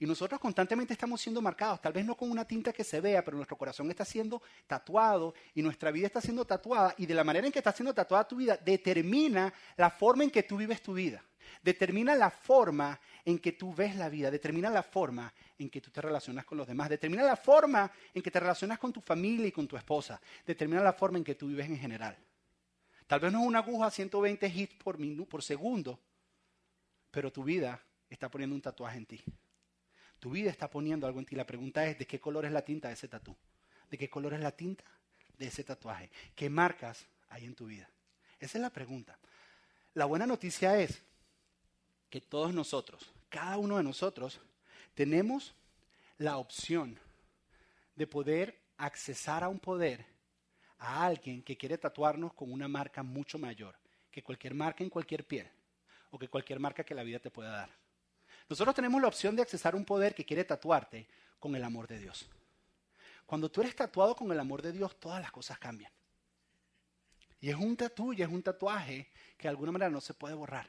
Y 0.00 0.06
nosotros 0.06 0.40
constantemente 0.40 0.94
estamos 0.94 1.20
siendo 1.20 1.42
marcados, 1.42 1.80
tal 1.80 1.92
vez 1.92 2.04
no 2.04 2.16
con 2.16 2.30
una 2.30 2.46
tinta 2.46 2.72
que 2.72 2.82
se 2.82 3.00
vea, 3.00 3.22
pero 3.22 3.36
nuestro 3.36 3.56
corazón 3.56 3.88
está 3.90 4.04
siendo 4.04 4.42
tatuado 4.66 5.34
y 5.54 5.62
nuestra 5.62 5.90
vida 5.90 6.06
está 6.06 6.22
siendo 6.22 6.44
tatuada. 6.46 6.94
Y 6.96 7.06
de 7.06 7.14
la 7.14 7.22
manera 7.22 7.46
en 7.46 7.52
que 7.52 7.58
está 7.58 7.70
siendo 7.70 7.92
tatuada 7.92 8.26
tu 8.26 8.36
vida, 8.36 8.56
determina 8.56 9.52
la 9.76 9.90
forma 9.90 10.24
en 10.24 10.30
que 10.30 10.42
tú 10.42 10.56
vives 10.56 10.82
tu 10.82 10.94
vida. 10.94 11.22
Determina 11.62 12.14
la 12.14 12.30
forma 12.30 12.98
en 13.24 13.38
que 13.38 13.52
tú 13.52 13.74
ves 13.74 13.94
la 13.96 14.08
vida, 14.08 14.30
determina 14.30 14.70
la 14.70 14.82
forma 14.82 15.32
en 15.58 15.68
que 15.68 15.82
tú 15.82 15.90
te 15.90 16.00
relacionas 16.00 16.46
con 16.46 16.56
los 16.56 16.66
demás, 16.66 16.88
determina 16.88 17.22
la 17.22 17.36
forma 17.36 17.90
en 18.14 18.22
que 18.22 18.30
te 18.30 18.40
relacionas 18.40 18.78
con 18.78 18.92
tu 18.92 19.02
familia 19.02 19.46
y 19.46 19.52
con 19.52 19.68
tu 19.68 19.76
esposa, 19.76 20.18
determina 20.46 20.82
la 20.82 20.94
forma 20.94 21.18
en 21.18 21.24
que 21.24 21.34
tú 21.34 21.48
vives 21.48 21.66
en 21.66 21.78
general. 21.78 22.16
Tal 23.06 23.20
vez 23.20 23.32
no 23.32 23.40
es 23.40 23.46
una 23.46 23.58
aguja 23.58 23.86
a 23.86 23.90
120 23.90 24.46
hits 24.48 24.74
por, 24.76 25.42
segundo, 25.42 25.98
pero 27.10 27.30
tu 27.30 27.44
vida 27.44 27.78
está 28.08 28.30
poniendo 28.30 28.54
un 28.54 28.62
tatuaje 28.62 28.96
en 28.96 29.06
ti. 29.06 29.20
Tu 30.20 30.30
vida 30.30 30.50
está 30.50 30.68
poniendo 30.68 31.06
algo 31.06 31.18
en 31.18 31.26
ti. 31.26 31.34
La 31.34 31.46
pregunta 31.46 31.86
es, 31.86 31.98
¿de 31.98 32.06
qué 32.06 32.20
color 32.20 32.44
es 32.44 32.52
la 32.52 32.62
tinta 32.62 32.88
de 32.88 32.94
ese 32.94 33.08
tatu? 33.08 33.34
¿De 33.90 33.98
qué 33.98 34.08
color 34.08 34.34
es 34.34 34.40
la 34.40 34.52
tinta 34.52 34.84
de 35.36 35.46
ese 35.46 35.64
tatuaje? 35.64 36.10
¿Qué 36.36 36.48
marcas 36.48 37.06
hay 37.30 37.46
en 37.46 37.54
tu 37.54 37.66
vida? 37.66 37.88
Esa 38.38 38.58
es 38.58 38.62
la 38.62 38.70
pregunta. 38.70 39.18
La 39.94 40.04
buena 40.04 40.26
noticia 40.26 40.78
es 40.78 41.02
que 42.10 42.20
todos 42.20 42.54
nosotros, 42.54 43.10
cada 43.28 43.56
uno 43.56 43.78
de 43.78 43.82
nosotros, 43.82 44.40
tenemos 44.94 45.54
la 46.18 46.36
opción 46.36 46.98
de 47.96 48.06
poder 48.06 48.58
accesar 48.76 49.42
a 49.42 49.48
un 49.48 49.58
poder 49.58 50.04
a 50.78 51.04
alguien 51.04 51.42
que 51.42 51.56
quiere 51.56 51.78
tatuarnos 51.78 52.34
con 52.34 52.52
una 52.52 52.68
marca 52.68 53.02
mucho 53.02 53.38
mayor 53.38 53.74
que 54.10 54.22
cualquier 54.22 54.54
marca 54.54 54.82
en 54.82 54.90
cualquier 54.90 55.26
piel 55.26 55.48
o 56.10 56.18
que 56.18 56.28
cualquier 56.28 56.58
marca 56.58 56.84
que 56.84 56.94
la 56.94 57.02
vida 57.02 57.18
te 57.18 57.30
pueda 57.30 57.50
dar. 57.50 57.79
Nosotros 58.50 58.74
tenemos 58.74 59.00
la 59.00 59.08
opción 59.08 59.34
de 59.34 59.42
accesar 59.42 59.74
un 59.74 59.86
poder 59.86 60.14
que 60.14 60.26
quiere 60.26 60.44
tatuarte 60.44 61.08
con 61.38 61.56
el 61.56 61.64
amor 61.64 61.86
de 61.86 61.98
Dios. 61.98 62.28
Cuando 63.24 63.50
tú 63.50 63.62
eres 63.62 63.74
tatuado 63.74 64.14
con 64.14 64.30
el 64.30 64.38
amor 64.38 64.60
de 64.60 64.72
Dios, 64.72 65.00
todas 65.00 65.22
las 65.22 65.32
cosas 65.32 65.58
cambian. 65.58 65.90
Y 67.40 67.48
es 67.48 67.56
un 67.56 67.74
tatu 67.74 68.12
y 68.12 68.20
es 68.20 68.28
un 68.28 68.42
tatuaje 68.42 69.08
que 69.38 69.44
de 69.44 69.48
alguna 69.48 69.72
manera 69.72 69.90
no 69.90 70.02
se 70.02 70.12
puede 70.12 70.34
borrar 70.34 70.68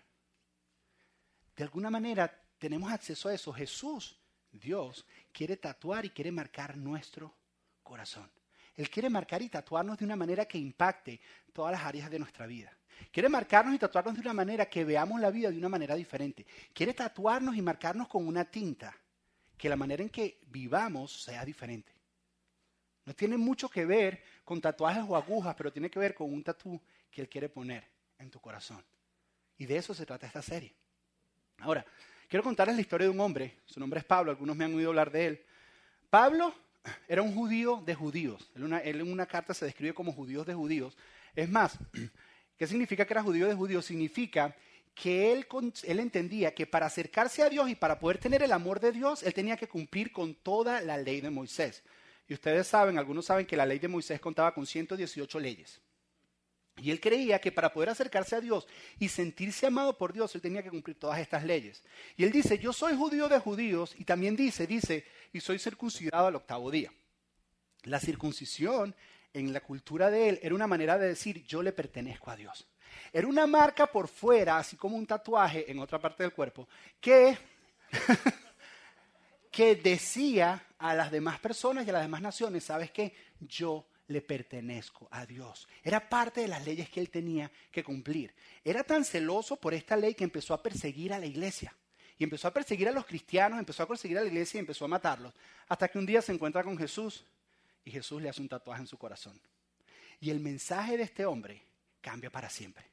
de 1.61 1.63
alguna 1.63 1.91
manera 1.91 2.33
tenemos 2.57 2.91
acceso 2.91 3.29
a 3.29 3.33
eso. 3.33 3.53
Jesús, 3.53 4.17
Dios, 4.51 5.05
quiere 5.31 5.57
tatuar 5.57 6.05
y 6.05 6.09
quiere 6.09 6.31
marcar 6.31 6.77
nuestro 6.77 7.35
corazón. 7.83 8.29
Él 8.75 8.89
quiere 8.89 9.09
marcar 9.09 9.41
y 9.41 9.49
tatuarnos 9.49 9.97
de 9.97 10.05
una 10.05 10.15
manera 10.15 10.45
que 10.45 10.57
impacte 10.57 11.19
todas 11.53 11.73
las 11.73 11.81
áreas 11.81 12.09
de 12.09 12.19
nuestra 12.19 12.47
vida. 12.47 12.75
Quiere 13.11 13.29
marcarnos 13.29 13.73
y 13.75 13.79
tatuarnos 13.79 14.15
de 14.15 14.21
una 14.21 14.33
manera 14.33 14.67
que 14.67 14.83
veamos 14.83 15.19
la 15.19 15.31
vida 15.31 15.49
de 15.49 15.57
una 15.57 15.69
manera 15.69 15.95
diferente. 15.95 16.45
Quiere 16.73 16.93
tatuarnos 16.93 17.55
y 17.55 17.61
marcarnos 17.61 18.07
con 18.07 18.27
una 18.27 18.45
tinta, 18.45 18.95
que 19.57 19.69
la 19.69 19.75
manera 19.75 20.03
en 20.03 20.09
que 20.09 20.39
vivamos 20.47 21.23
sea 21.23 21.45
diferente. 21.45 21.91
No 23.05 23.13
tiene 23.13 23.37
mucho 23.37 23.69
que 23.69 23.85
ver 23.85 24.21
con 24.43 24.61
tatuajes 24.61 25.03
o 25.07 25.15
agujas, 25.15 25.55
pero 25.55 25.71
tiene 25.71 25.89
que 25.89 25.99
ver 25.99 26.13
con 26.13 26.31
un 26.31 26.43
tatú 26.43 26.79
que 27.09 27.21
Él 27.21 27.29
quiere 27.29 27.49
poner 27.49 27.83
en 28.19 28.29
tu 28.29 28.39
corazón. 28.39 28.83
Y 29.57 29.65
de 29.65 29.77
eso 29.77 29.93
se 29.93 30.05
trata 30.05 30.27
esta 30.27 30.41
serie. 30.41 30.73
Ahora, 31.59 31.85
quiero 32.27 32.43
contarles 32.43 32.75
la 32.75 32.81
historia 32.81 33.05
de 33.05 33.13
un 33.13 33.19
hombre. 33.19 33.59
Su 33.65 33.79
nombre 33.79 33.99
es 33.99 34.05
Pablo, 34.05 34.31
algunos 34.31 34.55
me 34.55 34.65
han 34.65 34.73
oído 34.73 34.89
hablar 34.89 35.11
de 35.11 35.27
él. 35.27 35.45
Pablo 36.09 36.53
era 37.07 37.21
un 37.21 37.33
judío 37.33 37.81
de 37.85 37.95
judíos. 37.95 38.49
Él, 38.55 39.01
en 39.01 39.11
una 39.11 39.25
carta 39.25 39.53
se 39.53 39.65
describe 39.65 39.93
como 39.93 40.13
judíos 40.13 40.45
de 40.45 40.53
judíos. 40.53 40.97
Es 41.35 41.49
más, 41.49 41.77
¿qué 42.61 42.67
significa 42.67 43.07
que 43.07 43.13
era 43.13 43.23
judío 43.23 43.47
de 43.47 43.55
judíos? 43.55 43.83
Significa 43.83 44.55
que 44.93 45.33
él, 45.33 45.47
él, 45.81 45.99
entendía 45.99 46.53
que 46.53 46.67
para 46.67 46.85
acercarse 46.85 47.41
a 47.41 47.49
Dios 47.49 47.67
y 47.67 47.73
para 47.73 47.97
poder 47.97 48.19
tener 48.19 48.43
el 48.43 48.51
amor 48.51 48.79
de 48.79 48.91
Dios, 48.91 49.23
él 49.23 49.33
tenía 49.33 49.57
que 49.57 49.67
cumplir 49.67 50.11
con 50.11 50.35
toda 50.35 50.79
la 50.79 50.95
ley 50.95 51.21
de 51.21 51.31
Moisés. 51.31 51.81
Y 52.27 52.35
ustedes 52.35 52.67
saben, 52.67 52.99
algunos 52.99 53.25
saben 53.25 53.47
que 53.47 53.57
la 53.57 53.65
ley 53.65 53.79
de 53.79 53.87
Moisés 53.87 54.19
contaba 54.19 54.53
con 54.53 54.67
118 54.67 55.39
leyes. 55.39 55.81
Y 56.77 56.91
él 56.91 56.99
creía 57.01 57.41
que 57.41 57.51
para 57.51 57.73
poder 57.73 57.89
acercarse 57.89 58.35
a 58.35 58.41
Dios 58.41 58.67
y 58.99 59.07
sentirse 59.09 59.65
amado 59.65 59.97
por 59.97 60.13
Dios, 60.13 60.35
él 60.35 60.41
tenía 60.41 60.61
que 60.61 60.69
cumplir 60.69 60.99
todas 60.99 61.17
estas 61.17 61.43
leyes. 61.43 61.81
Y 62.15 62.25
él 62.25 62.31
dice, 62.31 62.59
yo 62.59 62.73
soy 62.73 62.95
judío 62.95 63.27
de 63.27 63.39
judíos, 63.39 63.95
y 63.97 64.05
también 64.05 64.35
dice, 64.35 64.67
dice, 64.67 65.03
y 65.33 65.39
soy 65.39 65.57
circuncidado 65.57 66.27
al 66.27 66.35
octavo 66.35 66.69
día. 66.69 66.93
La 67.85 67.99
circuncisión 67.99 68.93
en 69.33 69.53
la 69.53 69.61
cultura 69.61 70.09
de 70.09 70.29
él 70.29 70.39
era 70.41 70.55
una 70.55 70.67
manera 70.67 70.97
de 70.97 71.07
decir, 71.07 71.43
yo 71.45 71.61
le 71.61 71.71
pertenezco 71.71 72.31
a 72.31 72.35
Dios. 72.35 72.67
Era 73.13 73.27
una 73.27 73.47
marca 73.47 73.87
por 73.87 74.07
fuera, 74.07 74.57
así 74.57 74.75
como 74.75 74.97
un 74.97 75.05
tatuaje 75.05 75.69
en 75.69 75.79
otra 75.79 75.99
parte 75.99 76.23
del 76.23 76.33
cuerpo, 76.33 76.67
que, 76.99 77.37
que 79.51 79.75
decía 79.75 80.65
a 80.77 80.93
las 80.93 81.11
demás 81.11 81.39
personas 81.39 81.85
y 81.85 81.89
a 81.89 81.93
las 81.93 82.01
demás 82.03 82.21
naciones, 82.21 82.63
¿sabes 82.63 82.91
qué? 82.91 83.13
Yo 83.39 83.85
le 84.07 84.21
pertenezco 84.21 85.07
a 85.11 85.25
Dios. 85.25 85.67
Era 85.83 86.07
parte 86.09 86.41
de 86.41 86.47
las 86.47 86.65
leyes 86.65 86.89
que 86.89 86.99
él 86.99 87.09
tenía 87.09 87.51
que 87.71 87.83
cumplir. 87.83 88.33
Era 88.63 88.83
tan 88.83 89.05
celoso 89.05 89.55
por 89.55 89.73
esta 89.73 89.95
ley 89.95 90.13
que 90.13 90.23
empezó 90.23 90.53
a 90.53 90.61
perseguir 90.61 91.13
a 91.13 91.19
la 91.19 91.25
iglesia. 91.25 91.75
Y 92.17 92.23
empezó 92.23 92.47
a 92.47 92.53
perseguir 92.53 92.87
a 92.87 92.91
los 92.91 93.05
cristianos, 93.05 93.57
empezó 93.57 93.83
a 93.83 93.87
perseguir 93.87 94.17
a 94.17 94.21
la 94.21 94.27
iglesia 94.27 94.57
y 94.57 94.59
empezó 94.59 94.85
a 94.85 94.89
matarlos. 94.89 95.33
Hasta 95.67 95.87
que 95.87 95.97
un 95.97 96.05
día 96.05 96.21
se 96.21 96.33
encuentra 96.33 96.63
con 96.63 96.77
Jesús 96.77 97.25
y 97.83 97.91
Jesús 97.91 98.21
le 98.21 98.29
hace 98.29 98.41
un 98.41 98.49
tatuaje 98.49 98.81
en 98.81 98.87
su 98.87 98.97
corazón. 98.97 99.39
Y 100.19 100.29
el 100.29 100.39
mensaje 100.39 100.97
de 100.97 101.03
este 101.03 101.25
hombre 101.25 101.63
cambia 102.01 102.29
para 102.29 102.49
siempre. 102.49 102.91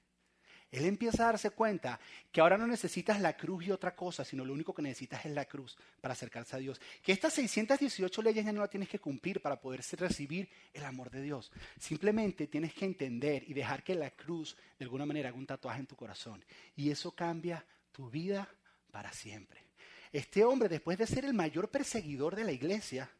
Él 0.70 0.84
empieza 0.84 1.22
a 1.22 1.26
darse 1.26 1.50
cuenta 1.50 1.98
que 2.30 2.42
ahora 2.42 2.58
no 2.58 2.66
necesitas 2.66 3.20
la 3.20 3.36
cruz 3.36 3.66
y 3.66 3.70
otra 3.70 3.94
cosa, 3.96 4.22
sino 4.22 4.44
lo 4.44 4.52
único 4.52 4.74
que 4.74 4.82
necesitas 4.82 5.24
es 5.24 5.32
la 5.32 5.46
cruz 5.46 5.78
para 6.00 6.12
acercarse 6.12 6.56
a 6.56 6.58
Dios. 6.58 6.78
Que 7.02 7.12
estas 7.12 7.32
618 7.34 8.22
leyes 8.22 8.44
ya 8.44 8.52
no 8.52 8.60
las 8.60 8.68
tienes 8.68 8.88
que 8.88 8.98
cumplir 8.98 9.40
para 9.40 9.58
poder 9.58 9.80
recibir 9.92 10.48
el 10.74 10.84
amor 10.84 11.10
de 11.10 11.22
Dios. 11.22 11.50
Simplemente 11.78 12.48
tienes 12.48 12.74
que 12.74 12.84
entender 12.84 13.44
y 13.46 13.54
dejar 13.54 13.82
que 13.82 13.94
la 13.94 14.10
cruz 14.10 14.56
de 14.78 14.84
alguna 14.84 15.06
manera 15.06 15.30
haga 15.30 15.38
un 15.38 15.46
tatuaje 15.46 15.80
en 15.80 15.86
tu 15.86 15.96
corazón. 15.96 16.44
Y 16.76 16.90
eso 16.90 17.12
cambia 17.12 17.64
tu 17.90 18.10
vida 18.10 18.46
para 18.90 19.10
siempre. 19.12 19.64
Este 20.12 20.44
hombre, 20.44 20.68
después 20.68 20.98
de 20.98 21.06
ser 21.06 21.24
el 21.24 21.34
mayor 21.34 21.70
perseguidor 21.70 22.36
de 22.36 22.44
la 22.44 22.52
iglesia, 22.52 23.10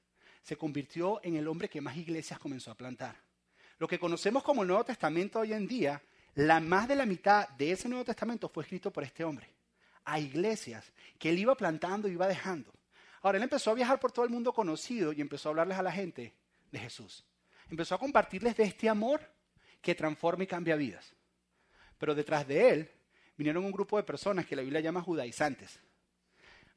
se 0.49 0.57
convirtió 0.57 1.21
en 1.23 1.37
el 1.37 1.47
hombre 1.47 1.69
que 1.69 1.83
más 1.83 1.95
iglesias 1.99 2.39
comenzó 2.39 2.71
a 2.71 2.75
plantar. 2.75 3.15
Lo 3.77 3.87
que 3.87 3.99
conocemos 3.99 4.43
como 4.43 4.63
el 4.63 4.69
Nuevo 4.69 4.83
Testamento 4.83 5.41
hoy 5.41 5.53
en 5.53 5.69
día 5.69 6.01
la 6.37 6.59
más 6.59 6.89
de 6.89 6.97
la 6.97 7.05
mitad 7.05 7.51
de 7.51 7.73
ese 7.73 7.87
Nuevo 7.87 8.07
Testamento 8.07 8.49
fue 8.49 8.63
escrito 8.63 8.91
por 8.91 9.05
este 9.05 9.25
hombre, 9.25 9.47
a 10.07 10.19
iglesias 10.19 10.91
que 11.19 11.29
él 11.29 11.39
iba 11.39 11.55
plantando 11.55 12.09
y 12.09 12.13
iba 12.13 12.27
dejando. 12.27 12.73
Ahora, 13.21 13.37
él 13.37 13.45
empezó 13.45 13.73
a 13.73 13.75
viajar 13.75 14.01
por 14.01 14.11
todo 14.11 14.25
el 14.25 14.31
mundo 14.31 14.55
conocido 14.55 15.13
y 15.13 15.21
empezó 15.21 15.49
a 15.49 15.51
hablarles 15.51 15.77
a 15.77 15.83
la 15.83 15.93
gente 15.93 16.33
de 16.71 16.79
Jesús. 16.79 17.27
Empezó 17.69 17.97
a 17.97 17.99
compartirles 17.99 18.57
de 18.57 18.65
este 18.65 18.89
amor 18.89 19.21
que 19.83 19.95
transforma 19.95 20.45
y 20.45 20.47
cambia 20.47 20.77
vidas. 20.77 21.15
Pero 21.99 22.15
detrás 22.15 22.49
de 22.49 22.71
él 22.71 22.91
vinieron 23.37 23.67
un 23.67 23.73
grupo 23.73 23.99
de 23.99 24.03
personas 24.03 24.47
que 24.47 24.57
la 24.57 24.63
Biblia 24.63 24.81
llama 24.81 25.03
judaizantes. 25.03 25.79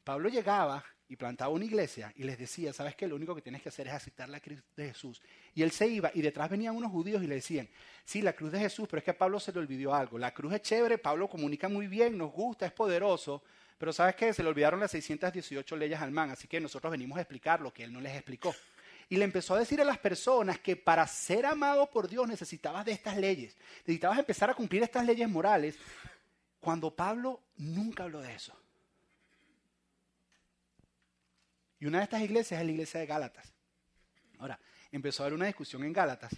Pablo 0.03 0.29
llegaba 0.29 0.83
y 1.07 1.17
plantaba 1.17 1.51
una 1.51 1.65
iglesia 1.65 2.13
y 2.15 2.23
les 2.23 2.39
decía, 2.39 2.71
¿sabes 2.71 2.95
qué? 2.95 3.05
Lo 3.05 3.17
único 3.17 3.35
que 3.35 3.41
tienes 3.41 3.61
que 3.61 3.67
hacer 3.67 3.87
es 3.87 3.93
aceptar 3.93 4.29
la 4.29 4.39
cruz 4.39 4.63
de 4.77 4.87
Jesús. 4.87 5.21
Y 5.53 5.61
él 5.61 5.71
se 5.71 5.87
iba 5.87 6.09
y 6.13 6.21
detrás 6.21 6.49
venían 6.49 6.75
unos 6.75 6.89
judíos 6.89 7.21
y 7.21 7.27
le 7.27 7.35
decían, 7.35 7.67
sí, 8.05 8.21
la 8.21 8.33
cruz 8.33 8.51
de 8.51 8.59
Jesús, 8.59 8.87
pero 8.89 8.99
es 8.99 9.03
que 9.03 9.11
a 9.11 9.17
Pablo 9.17 9.37
se 9.39 9.51
le 9.51 9.59
olvidó 9.59 9.93
algo. 9.93 10.17
La 10.17 10.33
cruz 10.33 10.53
es 10.53 10.61
chévere, 10.61 10.97
Pablo 10.97 11.27
comunica 11.27 11.67
muy 11.67 11.87
bien, 11.87 12.17
nos 12.17 12.31
gusta, 12.31 12.65
es 12.65 12.71
poderoso, 12.71 13.43
pero 13.77 13.91
¿sabes 13.91 14.15
qué? 14.15 14.33
Se 14.33 14.41
le 14.41 14.47
olvidaron 14.47 14.79
las 14.79 14.91
618 14.91 15.75
leyes 15.75 15.99
al 15.99 16.11
man, 16.11 16.31
así 16.31 16.47
que 16.47 16.61
nosotros 16.61 16.91
venimos 16.91 17.17
a 17.17 17.21
explicar 17.21 17.59
lo 17.59 17.73
que 17.73 17.83
él 17.83 17.91
no 17.91 17.99
les 17.99 18.15
explicó. 18.15 18.55
Y 19.09 19.17
le 19.17 19.25
empezó 19.25 19.55
a 19.55 19.59
decir 19.59 19.81
a 19.81 19.83
las 19.83 19.97
personas 19.97 20.59
que 20.59 20.77
para 20.77 21.05
ser 21.07 21.45
amado 21.45 21.89
por 21.89 22.07
Dios 22.07 22.25
necesitabas 22.25 22.85
de 22.85 22.93
estas 22.93 23.17
leyes, 23.17 23.57
necesitabas 23.79 24.19
empezar 24.19 24.49
a 24.49 24.53
cumplir 24.53 24.83
estas 24.83 25.05
leyes 25.05 25.27
morales, 25.27 25.75
cuando 26.61 26.95
Pablo 26.95 27.41
nunca 27.57 28.03
habló 28.03 28.21
de 28.21 28.33
eso. 28.33 28.60
Y 31.81 31.87
una 31.87 31.97
de 31.97 32.03
estas 32.03 32.21
iglesias 32.21 32.59
es 32.59 32.65
la 32.65 32.71
iglesia 32.71 32.99
de 32.99 33.07
Gálatas. 33.07 33.51
Ahora, 34.37 34.59
empezó 34.91 35.23
a 35.23 35.25
haber 35.25 35.33
una 35.33 35.47
discusión 35.47 35.83
en 35.83 35.91
Gálatas. 35.91 36.31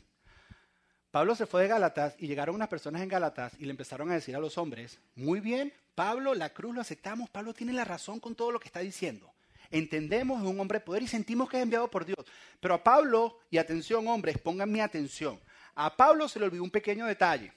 Pablo 1.12 1.35
se 1.35 1.45
fue 1.45 1.63
de 1.63 1.67
Gálatas 1.67 2.15
y 2.17 2.27
llegaron 2.27 2.55
unas 2.55 2.69
personas 2.69 3.01
en 3.01 3.09
Gálatas 3.09 3.53
y 3.59 3.65
le 3.65 3.71
empezaron 3.71 4.09
a 4.09 4.13
decir 4.13 4.38
a 4.38 4.39
los 4.39 4.57
hombres, 4.57 5.01
muy 5.15 5.41
bien, 5.41 5.73
Pablo, 5.95 6.33
la 6.33 6.53
cruz 6.53 6.73
lo 6.73 6.79
aceptamos, 6.79 7.29
Pablo 7.29 7.53
tiene 7.53 7.73
la 7.73 7.83
razón 7.83 8.21
con 8.21 8.35
todo 8.35 8.51
lo 8.51 8.59
que 8.59 8.69
está 8.69 8.79
diciendo. 8.79 9.33
Entendemos 9.69 10.41
es 10.41 10.47
un 10.47 10.62
hombre 10.62 10.79
de 10.79 10.85
poder 10.85 11.03
y 11.03 11.07
sentimos 11.07 11.50
que 11.50 11.57
es 11.57 11.63
enviado 11.63 11.91
por 11.91 12.05
Dios. 12.05 12.25
Pero 12.62 12.75
a 12.75 12.83
Pablo, 12.83 13.39
y 13.51 13.57
atención 13.57 14.07
hombres, 14.07 14.38
pongan 14.38 14.71
mi 14.71 14.79
atención, 14.79 15.41
a 15.75 15.93
Pablo 15.97 16.29
se 16.29 16.39
le 16.39 16.45
olvidó 16.45 16.63
un 16.63 16.71
pequeño 16.71 17.05
detalle, 17.05 17.51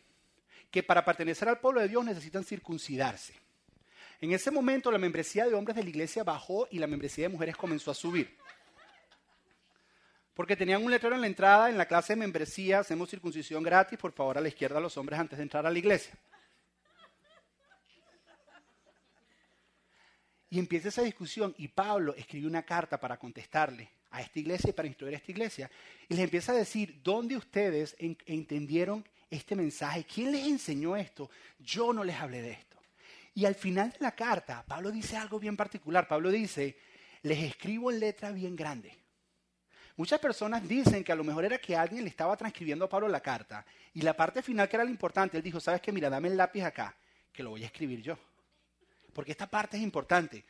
que 0.73 0.83
para 0.83 1.05
pertenecer 1.05 1.49
al 1.49 1.61
pueblo 1.61 1.81
de 1.81 1.89
Dios 1.89 2.05
necesitan 2.05 2.43
circuncidarse. 2.43 3.46
En 4.21 4.33
ese 4.33 4.51
momento 4.51 4.91
la 4.91 4.99
membresía 4.99 5.47
de 5.47 5.55
hombres 5.55 5.77
de 5.77 5.83
la 5.83 5.91
iglesia 5.91 6.25
bajó 6.25 6.67
y 6.71 6.79
la 6.79 6.87
membresía 6.87 7.25
de 7.25 7.29
mujeres 7.29 7.57
comenzó 7.57 7.91
a 7.91 7.95
subir. 7.95 8.37
Porque 10.35 10.57
tenían 10.57 10.85
un 10.85 10.91
letrero 10.91 11.15
en 11.15 11.23
la 11.23 11.27
entrada, 11.27 11.71
en 11.71 11.79
la 11.79 11.87
clase 11.87 12.13
de 12.13 12.21
membresía, 12.21 12.81
hacemos 12.81 13.09
circuncisión 13.09 13.63
gratis, 13.63 13.99
por 13.99 14.13
favor 14.13 14.37
a 14.37 14.41
la 14.41 14.49
izquierda 14.49 14.79
a 14.79 14.83
los 14.83 14.97
hombres 14.97 15.19
antes 15.19 15.39
de 15.39 15.43
entrar 15.43 15.67
a 15.67 15.71
la 15.71 15.79
iglesia. 15.79 16.15
Y 20.49 20.59
empieza 20.59 20.89
esa 20.89 21.03
discusión 21.03 21.55
y 21.59 21.69
Pablo 21.69 22.15
escribe 22.15 22.47
una 22.47 22.63
carta 22.63 22.99
para 22.99 23.19
contestarle 23.19 23.91
a 24.11 24.23
esta 24.23 24.39
iglesia 24.39 24.71
y 24.71 24.73
para 24.73 24.89
instruir 24.89 25.15
a 25.15 25.19
esta 25.19 25.33
iglesia. 25.33 25.71
Y 26.09 26.15
les 26.15 26.25
empieza 26.25 26.53
a 26.53 26.57
decir, 26.57 27.01
¿dónde 27.03 27.37
ustedes 27.37 27.97
entendieron 27.99 29.07
este 29.29 29.57
mensaje? 29.57 30.05
¿Quién 30.05 30.33
les 30.33 30.47
enseñó 30.47 30.97
esto? 30.97 31.31
Yo 31.59 31.93
no 31.93 32.05
les 32.05 32.17
hablé 32.17 32.43
de 32.43 32.53
esto. 32.53 32.66
Y 33.37 33.45
al 33.45 33.55
final 33.55 33.91
de 33.91 33.99
la 34.01 34.13
carta, 34.13 34.65
Pablo 34.67 34.91
dice 34.91 35.15
algo 35.15 35.39
bien 35.39 35.59
particular. 35.59 36.09
Pablo 36.09 36.31
dice, 36.31 36.75
les 37.21 37.39
escribo 37.43 37.91
en 37.91 38.01
letra 38.01 38.31
bien 38.31 38.57
grande. 38.57 38.97
Muchas 39.95 40.19
personas 40.21 40.67
dicen 40.67 41.05
que 41.05 41.13
a 41.13 41.15
lo 41.15 41.23
mejor 41.23 41.45
era 41.45 41.59
que 41.59 41.77
alguien 41.77 42.05
le 42.05 42.09
estaba 42.09 42.35
transcribiendo 42.35 42.87
a 42.87 42.89
Pablo 42.89 43.09
la 43.09 43.21
carta. 43.21 43.67
Y 43.93 44.01
la 44.01 44.17
parte 44.17 44.41
final, 44.41 44.71
que 44.71 44.77
era 44.77 44.85
lo 44.85 44.91
importante, 44.91 45.37
él 45.37 45.43
dijo, 45.43 45.61
¿sabes 45.61 45.83
qué? 45.83 45.93
Mira, 45.93 46.09
dame 46.09 46.29
el 46.29 46.37
lápiz 46.39 46.63
acá, 46.63 46.97
que 47.31 47.43
lo 47.43 47.51
voy 47.51 47.63
a 47.63 47.67
escribir 47.67 48.01
yo. 48.01 48.19
Porque 49.13 49.33
esta 49.33 49.47
parte 49.47 49.77
es 49.77 49.83
importante. 49.83 50.43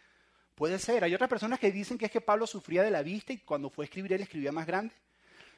Puede 0.54 0.78
ser. 0.78 1.02
Hay 1.02 1.12
otras 1.12 1.28
personas 1.28 1.58
que 1.58 1.72
dicen 1.72 1.98
que 1.98 2.04
es 2.04 2.12
que 2.12 2.20
Pablo 2.20 2.46
sufría 2.46 2.84
de 2.84 2.92
la 2.92 3.02
vista 3.02 3.32
y 3.32 3.38
cuando 3.38 3.68
fue 3.68 3.84
a 3.84 3.86
escribir 3.86 4.12
él 4.12 4.20
escribía 4.20 4.52
más 4.52 4.64
grande. 4.64 4.94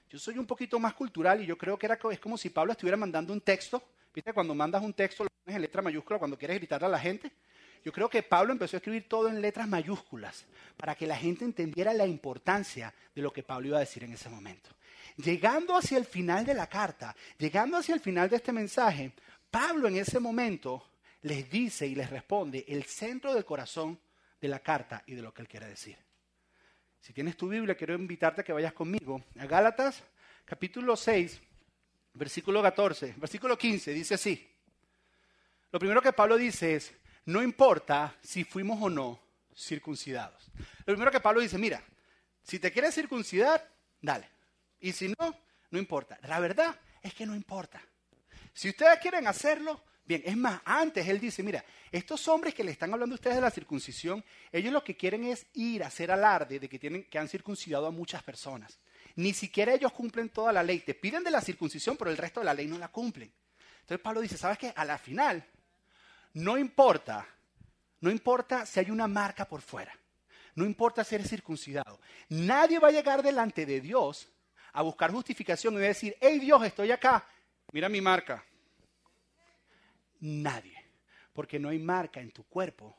Yo 0.09 0.19
soy 0.19 0.39
un 0.39 0.47
poquito 0.47 0.79
más 0.79 0.95
cultural 0.95 1.43
y 1.43 1.47
yo 1.47 1.59
creo 1.59 1.79
que 1.79 1.85
era, 1.85 1.99
es 2.11 2.21
como 2.21 2.39
si 2.39 2.49
Pablo 2.49 2.73
estuviera 2.73 2.97
mandando 2.97 3.35
un 3.35 3.43
texto 3.43 3.83
¿Viste? 4.19 4.33
Cuando 4.33 4.55
mandas 4.55 4.83
un 4.83 4.93
texto 4.93 5.27
en 5.55 5.63
letra 5.63 5.83
mayúscula 5.83 6.19
cuando 6.19 6.39
quieres 6.39 6.59
gritarle 6.59 6.87
a 6.87 6.91
la 6.91 6.99
gente. 6.99 7.31
Yo 7.85 7.93
creo 7.93 8.09
que 8.09 8.23
Pablo 8.23 8.53
empezó 8.53 8.77
a 8.77 8.79
escribir 8.79 9.09
todo 9.09 9.29
en 9.29 9.41
letras 9.41 9.69
mayúsculas 9.69 10.45
para 10.77 10.95
que 10.95 11.07
la 11.07 11.17
gente 11.17 11.45
entendiera 11.45 11.95
la 11.95 12.07
importancia 12.07 12.93
de 13.15 13.23
lo 13.23 13.33
que 13.33 13.43
Pablo 13.43 13.69
iba 13.69 13.77
a 13.77 13.81
decir 13.81 14.05
en 14.05 14.13
ese 14.13 14.29
momento. 14.29 14.71
Llegando 15.17 15.77
hacia 15.77 15.99
el 15.99 16.05
final 16.05 16.45
de 16.45 16.55
la 16.55 16.67
carta, 16.67 17.15
llegando 17.39 17.77
hacia 17.77 17.95
el 17.95 18.01
final 18.01 18.29
de 18.29 18.37
este 18.37 18.53
mensaje, 18.53 19.13
Pablo 19.51 19.89
en 19.89 19.97
ese 19.97 20.21
momento 20.21 20.85
les 21.23 21.51
dice 21.51 21.87
y 21.87 21.95
les 21.95 22.11
responde 22.11 22.65
el 22.69 22.85
centro 22.85 23.35
del 23.35 23.45
corazón 23.45 23.99
de 24.41 24.49
la 24.49 24.61
carta 24.61 25.03
y 25.07 25.15
de 25.15 25.23
lo 25.23 25.33
que 25.33 25.43
él 25.43 25.49
quiere 25.49 25.67
decir. 25.67 25.97
Si 27.01 27.13
tienes 27.13 27.37
tu 27.37 27.49
Biblia, 27.49 27.77
quiero 27.77 27.95
invitarte 27.95 28.41
a 28.41 28.45
que 28.45 28.53
vayas 28.53 28.73
conmigo 28.73 29.23
a 29.39 29.47
Gálatas 29.47 30.03
capítulo 30.45 30.97
6, 30.97 31.41
versículo 32.15 32.63
14, 32.63 33.15
versículo 33.19 33.57
15, 33.57 33.93
dice 33.93 34.15
así. 34.15 34.58
Lo 35.71 35.79
primero 35.79 36.01
que 36.01 36.13
Pablo 36.13 36.37
dice 36.37 36.77
es, 36.77 36.93
no 37.27 37.43
importa 37.43 38.17
si 38.23 38.45
fuimos 38.45 38.81
o 38.81 38.89
no 38.89 39.21
circuncidados. 39.55 40.51
Lo 40.87 40.95
primero 40.95 41.11
que 41.11 41.21
Pablo 41.21 41.41
dice, 41.41 41.59
mira, 41.59 41.83
si 42.43 42.59
te 42.59 42.73
quieres 42.73 42.95
circuncidar, 42.95 43.71
dale. 44.01 44.29
Y 44.81 44.93
si 44.93 45.09
no, 45.09 45.37
no 45.71 45.79
importa. 45.79 46.19
La 46.23 46.41
verdad 46.41 46.79
es 47.03 47.13
que 47.13 47.27
no 47.27 47.35
importa. 47.35 47.83
Si 48.55 48.71
ustedes 48.71 48.99
quieren 49.01 49.27
hacerlo, 49.27 49.85
bien, 50.05 50.23
es 50.25 50.37
más, 50.37 50.63
antes 50.65 51.07
él 51.07 51.21
dice, 51.21 51.43
mira, 51.43 51.63
estos 51.93 52.27
hombres 52.29 52.55
que 52.55 52.65
le 52.65 52.73
están 52.73 52.93
hablando 52.95 53.15
a 53.15 53.17
ustedes 53.17 53.37
de 53.37 53.43
la 53.43 53.51
circuncisión, 53.51 54.25
ellos 54.51 54.73
lo 54.73 54.83
que 54.83 54.97
quieren 54.97 55.25
es 55.25 55.47
ir 55.53 55.85
a 55.85 55.89
hacer 55.89 56.11
alarde 56.11 56.59
de 56.59 56.69
que, 56.69 56.79
tienen, 56.79 57.05
que 57.05 57.19
han 57.19 57.29
circuncidado 57.29 57.87
a 57.87 57.91
muchas 57.91 58.23
personas. 58.23 58.79
Ni 59.17 59.35
siquiera 59.35 59.75
ellos 59.75 59.93
cumplen 59.93 60.31
toda 60.31 60.53
la 60.53 60.63
ley. 60.63 60.81
Te 60.81 60.95
piden 60.95 61.25
de 61.25 61.31
la 61.31 61.41
circuncisión, 61.41 61.97
pero 61.97 62.11
el 62.11 62.17
resto 62.17 62.41
de 62.41 62.47
la 62.47 62.55
ley 62.55 62.67
no 62.67 62.79
la 62.79 62.89
cumplen. 62.89 63.31
Entonces 63.81 64.03
Pablo 64.03 64.21
dice, 64.21 64.39
¿sabes 64.39 64.59
qué? 64.59 64.73
A 64.75 64.85
la 64.85 64.97
final, 64.97 65.45
no 66.39 66.57
importa, 66.57 67.27
no 68.01 68.11
importa 68.11 68.65
si 68.65 68.79
hay 68.79 68.93
una 68.93 69.09
marca 69.09 69.45
por 69.45 69.61
fuera. 69.61 69.93
No 70.55 70.65
importa 70.65 71.03
ser 71.03 71.27
circuncidado. 71.27 72.01
Nadie 72.29 72.79
va 72.79 72.89
a 72.89 72.93
llegar 72.93 73.23
delante 73.23 73.67
de 73.67 73.81
Dios 73.81 74.29
a 74.73 74.83
buscar 74.83 75.11
justificación 75.11 75.75
y 75.75 75.79
decir, 75.79 76.17
hey 76.21 76.39
Dios, 76.39 76.63
estoy 76.65 76.93
acá, 76.93 77.27
mira 77.73 77.89
mi 77.89 78.01
marca. 78.01 78.45
Nadie, 80.21 80.77
porque 81.33 81.59
no 81.59 81.71
hay 81.71 81.81
marca 81.81 82.21
en 82.21 82.31
tu 82.31 82.45
cuerpo 82.45 82.97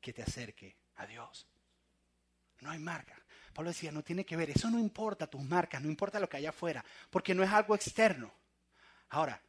que 0.00 0.12
te 0.12 0.22
acerque 0.22 0.76
a 0.96 1.06
Dios. 1.06 1.46
No 2.60 2.70
hay 2.70 2.78
marca. 2.78 3.18
Pablo 3.54 3.70
decía, 3.70 3.90
no 3.90 4.02
tiene 4.02 4.26
que 4.26 4.36
ver, 4.36 4.50
eso 4.50 4.68
no 4.68 4.78
importa 4.78 5.26
tus 5.26 5.42
marcas, 5.42 5.80
no 5.80 5.88
importa 5.88 6.20
lo 6.20 6.28
que 6.28 6.36
haya 6.36 6.50
afuera, 6.50 6.84
porque 7.08 7.34
no 7.34 7.42
es 7.42 7.50
algo 7.50 7.74
externo. 7.74 8.30
Ahora, 9.10 9.40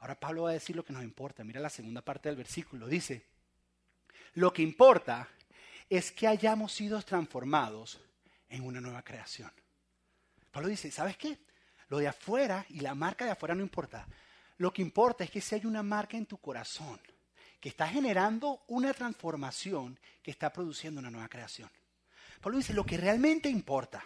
ahora 0.00 0.18
Pablo 0.18 0.42
va 0.42 0.50
a 0.50 0.54
decir 0.54 0.76
lo 0.76 0.84
que 0.84 0.92
nos 0.92 1.02
importa. 1.02 1.44
Mira 1.44 1.60
la 1.60 1.70
segunda 1.70 2.02
parte 2.02 2.28
del 2.28 2.36
versículo. 2.36 2.86
Dice, 2.88 3.26
lo 4.34 4.52
que 4.52 4.62
importa 4.62 5.28
es 5.88 6.12
que 6.12 6.26
hayamos 6.26 6.72
sido 6.72 7.00
transformados 7.02 8.00
en 8.48 8.64
una 8.64 8.80
nueva 8.80 9.02
creación. 9.02 9.50
Pablo 10.50 10.68
dice, 10.68 10.90
¿sabes 10.90 11.16
qué? 11.16 11.38
Lo 11.88 11.98
de 11.98 12.08
afuera 12.08 12.64
y 12.68 12.80
la 12.80 12.94
marca 12.94 13.24
de 13.24 13.32
afuera 13.32 13.54
no 13.54 13.62
importa. 13.62 14.06
Lo 14.58 14.72
que 14.72 14.82
importa 14.82 15.24
es 15.24 15.30
que 15.30 15.40
si 15.40 15.54
hay 15.54 15.66
una 15.66 15.82
marca 15.82 16.16
en 16.16 16.26
tu 16.26 16.38
corazón 16.38 17.00
que 17.60 17.68
está 17.68 17.88
generando 17.88 18.62
una 18.68 18.94
transformación 18.94 19.98
que 20.22 20.30
está 20.30 20.52
produciendo 20.52 21.00
una 21.00 21.10
nueva 21.10 21.28
creación. 21.28 21.70
Pablo 22.40 22.58
dice, 22.58 22.72
lo 22.72 22.86
que 22.86 22.96
realmente 22.96 23.50
importa, 23.50 24.02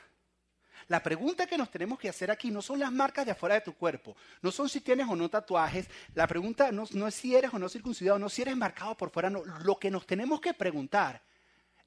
la 0.88 1.02
pregunta 1.02 1.46
que 1.46 1.56
nos 1.56 1.70
tenemos 1.70 1.98
que 1.98 2.08
hacer 2.08 2.30
aquí 2.30 2.50
no 2.50 2.60
son 2.60 2.78
las 2.78 2.92
marcas 2.92 3.24
de 3.24 3.32
afuera 3.32 3.56
de 3.56 3.60
tu 3.62 3.74
cuerpo, 3.74 4.16
no 4.42 4.50
son 4.50 4.68
si 4.68 4.80
tienes 4.80 5.06
o 5.08 5.16
no 5.16 5.28
tatuajes, 5.28 5.88
la 6.14 6.26
pregunta 6.26 6.70
no, 6.72 6.84
es 7.08 7.14
si 7.14 7.34
eres 7.34 7.52
o 7.54 7.58
no 7.58 7.68
circuncidado, 7.68 8.18
no 8.18 8.28
si 8.28 8.42
eres 8.42 8.56
marcado 8.56 8.96
por 8.96 9.10
fuera, 9.10 9.30
no. 9.30 9.44
Lo 9.44 9.78
que 9.78 9.90
nos 9.90 10.06
tenemos 10.06 10.40
que 10.40 10.54
preguntar 10.54 11.22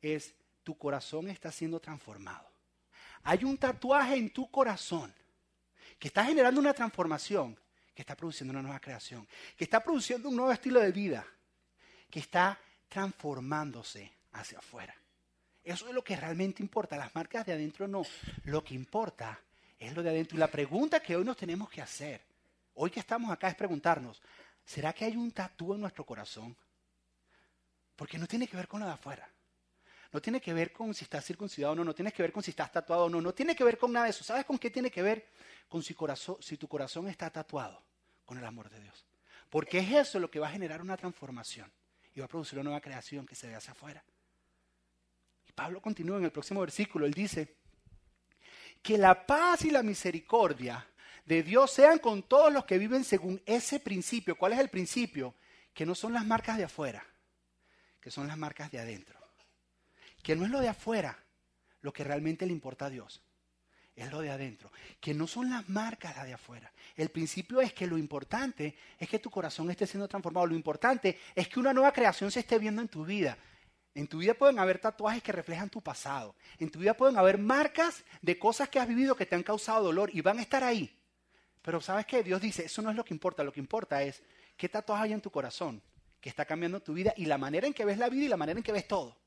es, 0.02 0.34
¿tu 0.64 0.78
corazón 0.78 1.30
está 1.30 1.52
siendo 1.52 1.80
transformado? 1.80 2.48
Hay 3.24 3.44
un 3.44 3.58
tatuaje 3.58 4.16
en 4.16 4.32
tu 4.32 4.50
corazón 4.50 5.14
que 6.00 6.08
está 6.08 6.26
generando 6.26 6.60
una 6.60 6.74
transformación, 6.74 7.60
que 7.94 8.02
está 8.02 8.16
produciendo 8.16 8.52
una 8.52 8.62
nueva 8.62 8.80
creación, 8.80 9.28
que 9.56 9.64
está 9.64 9.84
produciendo 9.84 10.30
un 10.30 10.36
nuevo 10.36 10.52
estilo 10.52 10.80
de 10.80 10.92
vida, 10.92 11.26
que 12.10 12.20
está 12.20 12.60
transformándose 12.88 14.12
hacia 14.32 14.60
afuera. 14.60 14.96
Eso 15.68 15.90
es 15.90 15.94
lo 15.94 16.02
que 16.02 16.16
realmente 16.16 16.64
importa. 16.64 16.96
Las 16.96 17.14
marcas 17.14 17.46
de 17.46 17.52
adentro 17.52 17.90
no. 17.90 18.04
Lo 18.46 18.64
que 18.64 18.74
importa 18.74 19.38
es 19.78 19.94
lo 19.94 20.02
de 20.02 20.12
adentro. 20.12 20.38
Y 20.38 20.40
la 20.40 20.48
pregunta 20.48 21.02
que 21.02 21.14
hoy 21.14 21.26
nos 21.26 21.36
tenemos 21.36 21.70
que 21.70 21.82
hacer, 21.82 22.22
hoy 22.76 22.90
que 22.90 23.02
estamos 23.02 23.30
acá, 23.30 23.50
es 23.50 23.56
preguntarnos, 23.56 24.22
¿será 24.64 24.94
que 24.94 25.04
hay 25.04 25.18
un 25.18 25.30
tatú 25.34 25.74
en 25.74 25.82
nuestro 25.82 26.06
corazón? 26.06 26.56
Porque 27.98 28.18
no 28.18 28.28
tiene 28.28 28.48
que 28.48 28.56
ver 28.56 28.70
con 28.70 28.80
lo 28.80 28.86
de 28.86 28.94
afuera. 28.94 29.30
No 30.14 30.22
tiene 30.22 30.40
que 30.40 30.54
ver 30.54 30.72
con 30.72 30.94
si 30.94 31.04
estás 31.04 31.26
circuncidado 31.26 31.74
o 31.74 31.76
no, 31.76 31.84
no 31.84 31.94
tiene 31.94 32.14
que 32.14 32.24
ver 32.24 32.32
con 32.32 32.42
si 32.42 32.52
estás 32.52 32.72
tatuado 32.72 33.04
o 33.04 33.10
no, 33.10 33.20
no 33.20 33.34
tiene 33.34 33.54
que 33.54 33.66
ver 33.66 33.78
con 33.78 33.92
nada 33.92 34.06
de 34.06 34.12
eso. 34.12 34.24
¿Sabes 34.24 34.46
con 34.46 34.58
qué 34.58 34.70
tiene 34.70 34.90
que 34.90 35.02
ver? 35.02 35.28
Con 35.68 35.84
si, 35.84 35.94
corazón, 35.94 36.38
si 36.40 36.56
tu 36.56 36.70
corazón 36.70 37.10
está 37.10 37.30
tatuado 37.30 37.84
con 38.24 38.38
el 38.38 38.46
amor 38.46 38.70
de 38.70 38.80
Dios. 38.80 39.06
Porque 39.50 39.80
es 39.80 39.92
eso 39.92 40.18
lo 40.18 40.32
que 40.32 40.40
va 40.40 40.48
a 40.48 40.52
generar 40.52 40.82
una 40.82 40.96
transformación 40.96 41.70
y 42.16 42.22
va 42.22 42.26
a 42.26 42.30
producir 42.30 42.58
una 42.58 42.70
nueva 42.70 42.80
creación 42.80 43.26
que 43.26 43.36
se 43.36 43.48
ve 43.48 43.56
hacia 43.56 43.74
afuera. 43.74 44.02
Pablo 45.58 45.82
continúa 45.82 46.20
en 46.20 46.26
el 46.26 46.32
próximo 46.32 46.62
versículo, 46.62 47.08
él 47.08 47.16
dice, 47.16 47.56
que 48.84 48.96
la 48.96 49.26
paz 49.26 49.66
y 49.66 49.72
la 49.72 49.82
misericordia 49.82 50.88
de 51.26 51.42
Dios 51.42 51.72
sean 51.72 51.98
con 51.98 52.22
todos 52.22 52.54
los 52.54 52.64
que 52.64 52.78
viven 52.78 53.04
según 53.04 53.42
ese 53.44 53.80
principio. 53.80 54.38
¿Cuál 54.38 54.54
es 54.54 54.60
el 54.60 54.70
principio? 54.70 55.34
Que 55.74 55.84
no 55.84 55.96
son 55.96 56.14
las 56.14 56.28
marcas 56.28 56.60
de 56.60 56.66
afuera, 56.66 57.04
que 58.00 58.12
son 58.12 58.28
las 58.28 58.38
marcas 58.38 58.70
de 58.70 58.78
adentro. 58.78 59.20
Que 60.22 60.36
no 60.36 60.46
es 60.46 60.52
lo 60.52 60.60
de 60.60 60.70
afuera 60.70 61.18
lo 61.82 61.92
que 61.92 62.04
realmente 62.04 62.46
le 62.46 62.54
importa 62.54 62.86
a 62.86 62.92
Dios, 62.92 63.24
es 63.96 64.12
lo 64.12 64.22
de 64.22 64.30
adentro. 64.30 64.72
Que 65.02 65.16
no 65.16 65.26
son 65.26 65.50
las 65.50 65.68
marcas 65.70 66.24
de 66.24 66.36
afuera. 66.36 66.72
El 66.96 67.10
principio 67.10 67.62
es 67.62 67.74
que 67.74 67.88
lo 67.88 67.98
importante 67.98 68.78
es 69.00 69.10
que 69.10 69.18
tu 69.18 69.32
corazón 69.32 69.72
esté 69.72 69.88
siendo 69.88 70.08
transformado. 70.08 70.46
Lo 70.46 70.56
importante 70.56 71.18
es 71.34 71.48
que 71.48 71.60
una 71.60 71.74
nueva 71.74 71.92
creación 71.92 72.30
se 72.30 72.42
esté 72.42 72.60
viendo 72.60 72.80
en 72.80 72.90
tu 72.90 73.04
vida. 73.04 73.40
En 73.98 74.06
tu 74.06 74.20
vida 74.20 74.36
pueden 74.36 74.60
haber 74.60 74.78
tatuajes 74.78 75.24
que 75.24 75.32
reflejan 75.32 75.72
tu 75.72 75.82
pasado. 75.82 76.36
En 76.60 76.70
tu 76.70 76.78
vida 76.78 76.94
pueden 76.94 77.18
haber 77.18 77.40
marcas 77.40 78.04
de 78.22 78.38
cosas 78.38 78.70
que 78.70 78.78
has 78.78 78.88
vivido 78.88 79.16
que 79.16 79.26
te 79.26 79.34
han 79.34 79.42
causado 79.42 79.86
dolor 79.86 80.12
y 80.14 80.22
van 80.22 80.38
a 80.38 80.44
estar 80.44 80.64
ahí. 80.64 80.96
Pero 81.64 81.82
sabes 81.82 82.06
qué? 82.06 82.22
Dios 82.22 82.40
dice, 82.40 82.66
eso 82.66 82.84
no 82.84 82.92
es 82.92 82.96
lo 82.96 83.04
que 83.04 83.16
importa. 83.16 83.44
Lo 83.44 83.52
que 83.52 83.60
importa 83.60 84.04
es 84.04 84.22
qué 84.56 84.70
tatuaje 84.70 85.06
hay 85.06 85.14
en 85.14 85.22
tu 85.22 85.32
corazón 85.32 85.82
que 86.22 86.30
está 86.30 86.46
cambiando 86.46 86.80
tu 86.80 86.94
vida 86.94 87.12
y 87.18 87.26
la 87.26 87.40
manera 87.40 87.66
en 87.66 87.74
que 87.74 87.86
ves 87.86 87.98
la 87.98 88.08
vida 88.08 88.26
y 88.26 88.28
la 88.28 88.38
manera 88.38 88.60
en 88.60 88.64
que 88.64 88.72
ves 88.72 88.88
todo. 88.88 89.18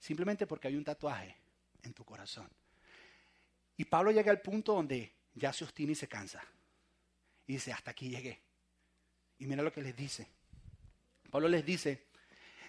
Simplemente 0.00 0.48
porque 0.48 0.66
hay 0.66 0.74
un 0.74 0.82
tatuaje 0.82 1.36
en 1.84 1.94
tu 1.94 2.04
corazón. 2.04 2.50
Y 3.76 3.84
Pablo 3.84 4.10
llega 4.10 4.32
al 4.32 4.40
punto 4.40 4.74
donde 4.74 5.12
ya 5.34 5.52
se 5.52 5.62
obstina 5.62 5.92
y 5.92 5.94
se 5.94 6.08
cansa. 6.08 6.42
Y 7.46 7.52
dice, 7.52 7.72
hasta 7.72 7.92
aquí 7.92 8.08
llegué. 8.08 8.40
Y 9.38 9.46
mira 9.46 9.62
lo 9.62 9.72
que 9.72 9.82
les 9.82 9.94
dice. 9.94 10.26
Pablo 11.30 11.46
les 11.46 11.64
dice, 11.64 12.06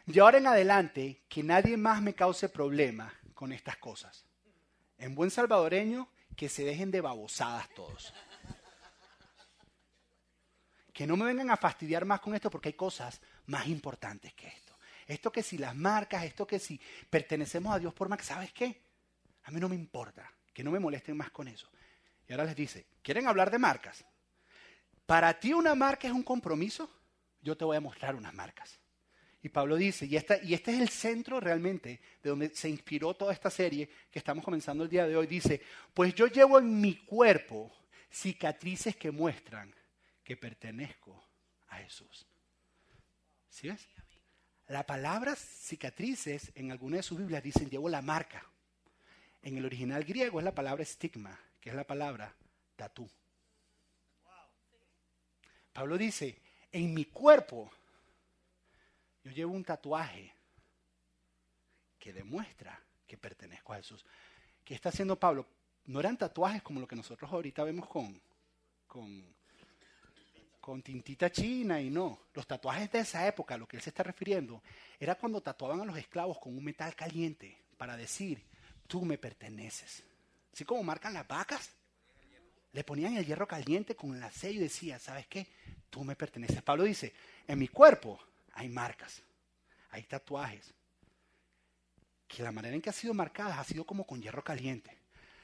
de 0.08 0.22
ahora 0.22 0.38
en 0.38 0.48
adelante, 0.48 1.24
que 1.28 1.44
nadie 1.44 1.76
más 1.76 2.02
me 2.02 2.16
cause 2.16 2.48
problemas 2.48 3.14
con 3.34 3.52
estas 3.52 3.76
cosas. 3.76 4.26
En 4.98 5.14
buen 5.14 5.30
salvadoreño, 5.30 6.10
que 6.38 6.48
se 6.48 6.64
dejen 6.64 6.92
de 6.92 7.02
babosadas 7.02 7.68
todos. 7.76 8.14
Que 10.94 11.06
no 11.06 11.18
me 11.18 11.26
vengan 11.26 11.52
a 11.52 11.58
fastidiar 11.58 12.06
más 12.06 12.22
con 12.22 12.34
esto 12.34 12.50
porque 12.50 12.70
hay 12.70 12.74
cosas 12.74 13.20
más 13.48 13.68
importantes 13.68 14.34
que 14.34 14.48
esto. 14.48 14.74
Esto 15.06 15.30
que 15.30 15.44
si 15.44 15.58
las 15.58 15.76
marcas, 15.76 16.24
esto 16.24 16.48
que 16.48 16.58
si 16.58 16.80
pertenecemos 17.10 17.76
a 17.76 17.80
Dios 17.80 17.94
por 17.94 18.08
más, 18.08 18.24
¿sabes 18.26 18.54
qué? 18.54 18.82
A 19.44 19.52
mí 19.52 19.60
no 19.60 19.68
me 19.68 19.76
importa, 19.76 20.32
que 20.54 20.64
no 20.64 20.72
me 20.72 20.80
molesten 20.80 21.18
más 21.18 21.32
con 21.32 21.50
eso. 21.50 21.70
Y 22.26 22.32
ahora 22.32 22.46
les 22.46 22.56
dice, 22.56 22.88
¿quieren 23.02 23.28
hablar 23.28 23.52
de 23.52 23.60
marcas? 23.60 24.06
Para 25.06 25.38
ti 25.38 25.52
una 25.52 25.76
marca 25.76 26.08
es 26.08 26.14
un 26.14 26.24
compromiso, 26.24 26.90
yo 27.42 27.58
te 27.58 27.66
voy 27.66 27.76
a 27.76 27.82
mostrar 27.82 28.16
unas 28.16 28.34
marcas. 28.34 28.80
Y 29.42 29.50
Pablo 29.50 29.76
dice, 29.76 30.06
y, 30.06 30.16
y 30.16 30.54
este 30.54 30.72
es 30.74 30.82
el 30.82 30.90
centro 30.90 31.40
realmente 31.40 32.02
de 32.22 32.30
donde 32.30 32.50
se 32.56 32.70
inspiró 32.70 33.14
toda 33.14 33.34
esta 33.34 33.50
serie 33.50 33.90
que 34.12 34.20
estamos 34.20 34.44
comenzando 34.44 34.84
el 34.84 34.90
día 34.90 35.08
de 35.08 35.16
hoy, 35.16 35.28
dice, 35.28 35.62
pues 35.94 36.14
yo 36.16 36.28
llevo 36.28 36.60
en 36.60 36.82
mi 36.82 36.96
cuerpo 36.96 37.72
cicatrices 38.12 38.96
que 38.96 39.12
muestran 39.12 39.74
que 40.24 40.36
pertenezco 40.36 41.24
a 41.68 41.78
Jesús. 41.78 42.26
¿Sí 43.50 43.70
ves? 43.70 43.88
La 44.68 44.86
palabra 44.86 45.36
cicatrices 45.36 46.52
en 46.56 46.72
algunas 46.72 46.98
de 46.98 47.04
sus 47.04 47.18
Biblias 47.18 47.42
dicen 47.42 47.70
llevo 47.70 47.88
la 47.88 48.02
marca. 48.02 48.44
En 49.42 49.58
el 49.58 49.66
original 49.66 50.04
griego 50.04 50.40
es 50.40 50.44
la 50.44 50.54
palabra 50.54 50.84
estigma, 50.84 51.40
que 51.62 51.70
es 51.70 51.76
la 51.76 51.86
palabra 51.86 52.36
tatú. 52.76 53.10
Pablo 55.72 55.98
dice, 55.98 56.42
en 56.72 56.94
mi 56.94 57.06
cuerpo 57.06 57.72
yo 59.28 59.34
llevo 59.34 59.54
un 59.54 59.64
tatuaje 59.64 60.34
que 62.00 62.14
demuestra 62.14 62.82
que 63.06 63.18
pertenezco 63.18 63.74
a 63.74 63.78
Jesús. 63.78 64.06
¿Qué 64.64 64.74
está 64.74 64.90
haciendo 64.90 65.20
Pablo? 65.20 65.46
No 65.86 66.00
eran 66.00 66.18
tatuajes 66.18 66.62
como 66.62 66.80
lo 66.80 66.88
que 66.88 66.96
nosotros 66.96 67.30
ahorita 67.32 67.64
vemos 67.64 67.88
con, 67.90 68.22
con, 68.88 69.24
con 70.62 70.82
tintita 70.82 71.30
china 71.30 71.82
y 71.82 71.90
no. 71.90 72.20
Los 72.34 72.48
tatuajes 72.48 72.90
de 72.92 73.00
esa 73.00 73.28
época, 73.28 73.56
a 73.56 73.58
lo 73.58 73.68
que 73.68 73.76
él 73.76 73.84
se 73.84 73.90
está 73.90 74.04
refiriendo, 74.04 74.62
era 74.98 75.16
cuando 75.16 75.42
tatuaban 75.42 75.82
a 75.82 75.86
los 75.86 75.98
esclavos 75.98 76.40
con 76.40 76.58
un 76.58 76.64
metal 76.64 76.96
caliente 76.96 77.58
para 77.78 77.98
decir, 77.98 78.42
tú 78.88 79.04
me 79.04 79.18
perteneces. 79.18 80.04
Así 80.54 80.64
como 80.64 80.84
marcan 80.84 81.14
las 81.14 81.28
vacas, 81.28 81.72
le 82.72 82.84
ponían 82.84 83.18
el 83.18 83.26
hierro 83.26 83.48
caliente 83.48 83.94
con 83.96 84.16
el 84.16 84.32
sello 84.32 84.60
y 84.60 84.64
decía, 84.64 85.00
¿sabes 85.00 85.28
qué? 85.28 85.48
Tú 85.90 86.06
me 86.06 86.16
perteneces. 86.16 86.62
Pablo 86.62 86.84
dice, 86.84 87.14
en 87.46 87.60
mi 87.60 87.68
cuerpo 87.68 88.20
hay 88.58 88.70
marcas, 88.70 89.22
hay 89.92 90.02
tatuajes, 90.04 90.74
que 92.28 92.42
la 92.42 92.52
manera 92.52 92.76
en 92.76 92.82
que 92.82 92.90
ha 92.90 92.94
sido 92.94 93.14
marcadas 93.14 93.60
ha 93.60 93.64
sido 93.64 93.86
como 93.86 94.06
con 94.06 94.20
hierro 94.20 94.44
caliente. 94.44 94.98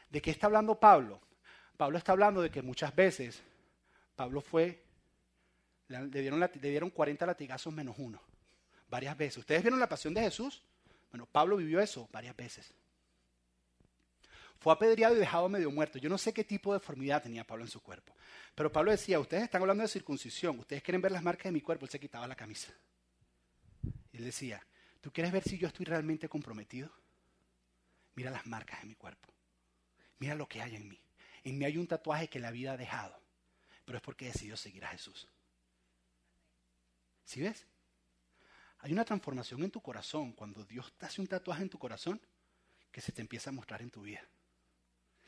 ¿De 0.09 0.19
qué 0.19 0.31
está 0.31 0.47
hablando 0.47 0.79
Pablo? 0.79 1.21
Pablo 1.77 1.99
está 1.99 2.13
hablando 2.13 2.41
de 2.41 2.49
que 2.49 2.63
muchas 2.63 2.93
veces 2.95 3.39
Pablo 4.15 4.41
fue, 4.41 4.83
le 5.87 6.21
dieron, 6.21 6.39
le 6.39 6.69
dieron 6.69 6.89
40 6.89 7.25
latigazos 7.27 7.71
menos 7.71 7.95
uno, 7.99 8.19
varias 8.89 9.15
veces. 9.15 9.37
¿Ustedes 9.37 9.61
vieron 9.61 9.79
la 9.79 9.87
pasión 9.87 10.13
de 10.15 10.21
Jesús? 10.21 10.63
Bueno, 11.11 11.27
Pablo 11.27 11.57
vivió 11.57 11.79
eso 11.79 12.09
varias 12.11 12.35
veces. 12.35 12.73
Fue 14.57 14.73
apedreado 14.73 15.15
y 15.15 15.19
dejado 15.19 15.47
medio 15.49 15.69
muerto. 15.69 15.99
Yo 15.99 16.09
no 16.09 16.17
sé 16.17 16.33
qué 16.33 16.43
tipo 16.43 16.73
de 16.73 16.79
deformidad 16.79 17.21
tenía 17.21 17.43
Pablo 17.43 17.63
en 17.63 17.69
su 17.69 17.79
cuerpo. 17.79 18.15
Pero 18.55 18.71
Pablo 18.71 18.89
decía, 18.89 19.19
ustedes 19.19 19.43
están 19.43 19.61
hablando 19.61 19.83
de 19.83 19.87
circuncisión, 19.87 20.57
ustedes 20.57 20.81
quieren 20.81 21.01
ver 21.01 21.11
las 21.11 21.21
marcas 21.21 21.45
de 21.45 21.51
mi 21.51 21.61
cuerpo. 21.61 21.85
Él 21.85 21.91
se 21.91 21.99
quitaba 21.99 22.27
la 22.27 22.35
camisa. 22.35 22.73
Decía, 24.23 24.65
¿tú 25.01 25.11
quieres 25.11 25.31
ver 25.31 25.43
si 25.43 25.57
yo 25.57 25.67
estoy 25.67 25.85
realmente 25.85 26.29
comprometido? 26.29 26.91
Mira 28.15 28.31
las 28.31 28.45
marcas 28.45 28.81
de 28.81 28.87
mi 28.87 28.95
cuerpo. 28.95 29.33
Mira 30.19 30.35
lo 30.35 30.47
que 30.47 30.61
hay 30.61 30.75
en 30.75 30.87
mí. 30.87 31.01
En 31.43 31.57
mí 31.57 31.65
hay 31.65 31.77
un 31.77 31.87
tatuaje 31.87 32.29
que 32.29 32.39
la 32.39 32.51
vida 32.51 32.73
ha 32.73 32.77
dejado, 32.77 33.19
pero 33.85 33.97
es 33.97 34.03
porque 34.03 34.25
he 34.25 34.31
decidido 34.31 34.55
seguir 34.55 34.85
a 34.85 34.89
Jesús. 34.89 35.27
¿Sí 37.25 37.41
ves? 37.41 37.65
Hay 38.79 38.91
una 38.91 39.05
transformación 39.05 39.63
en 39.63 39.71
tu 39.71 39.81
corazón 39.81 40.33
cuando 40.33 40.65
Dios 40.65 40.93
te 40.97 41.05
hace 41.05 41.21
un 41.21 41.27
tatuaje 41.27 41.63
en 41.63 41.69
tu 41.69 41.79
corazón 41.79 42.21
que 42.91 43.01
se 43.01 43.11
te 43.11 43.21
empieza 43.21 43.49
a 43.49 43.53
mostrar 43.53 43.81
en 43.81 43.89
tu 43.89 44.01
vida. 44.01 44.21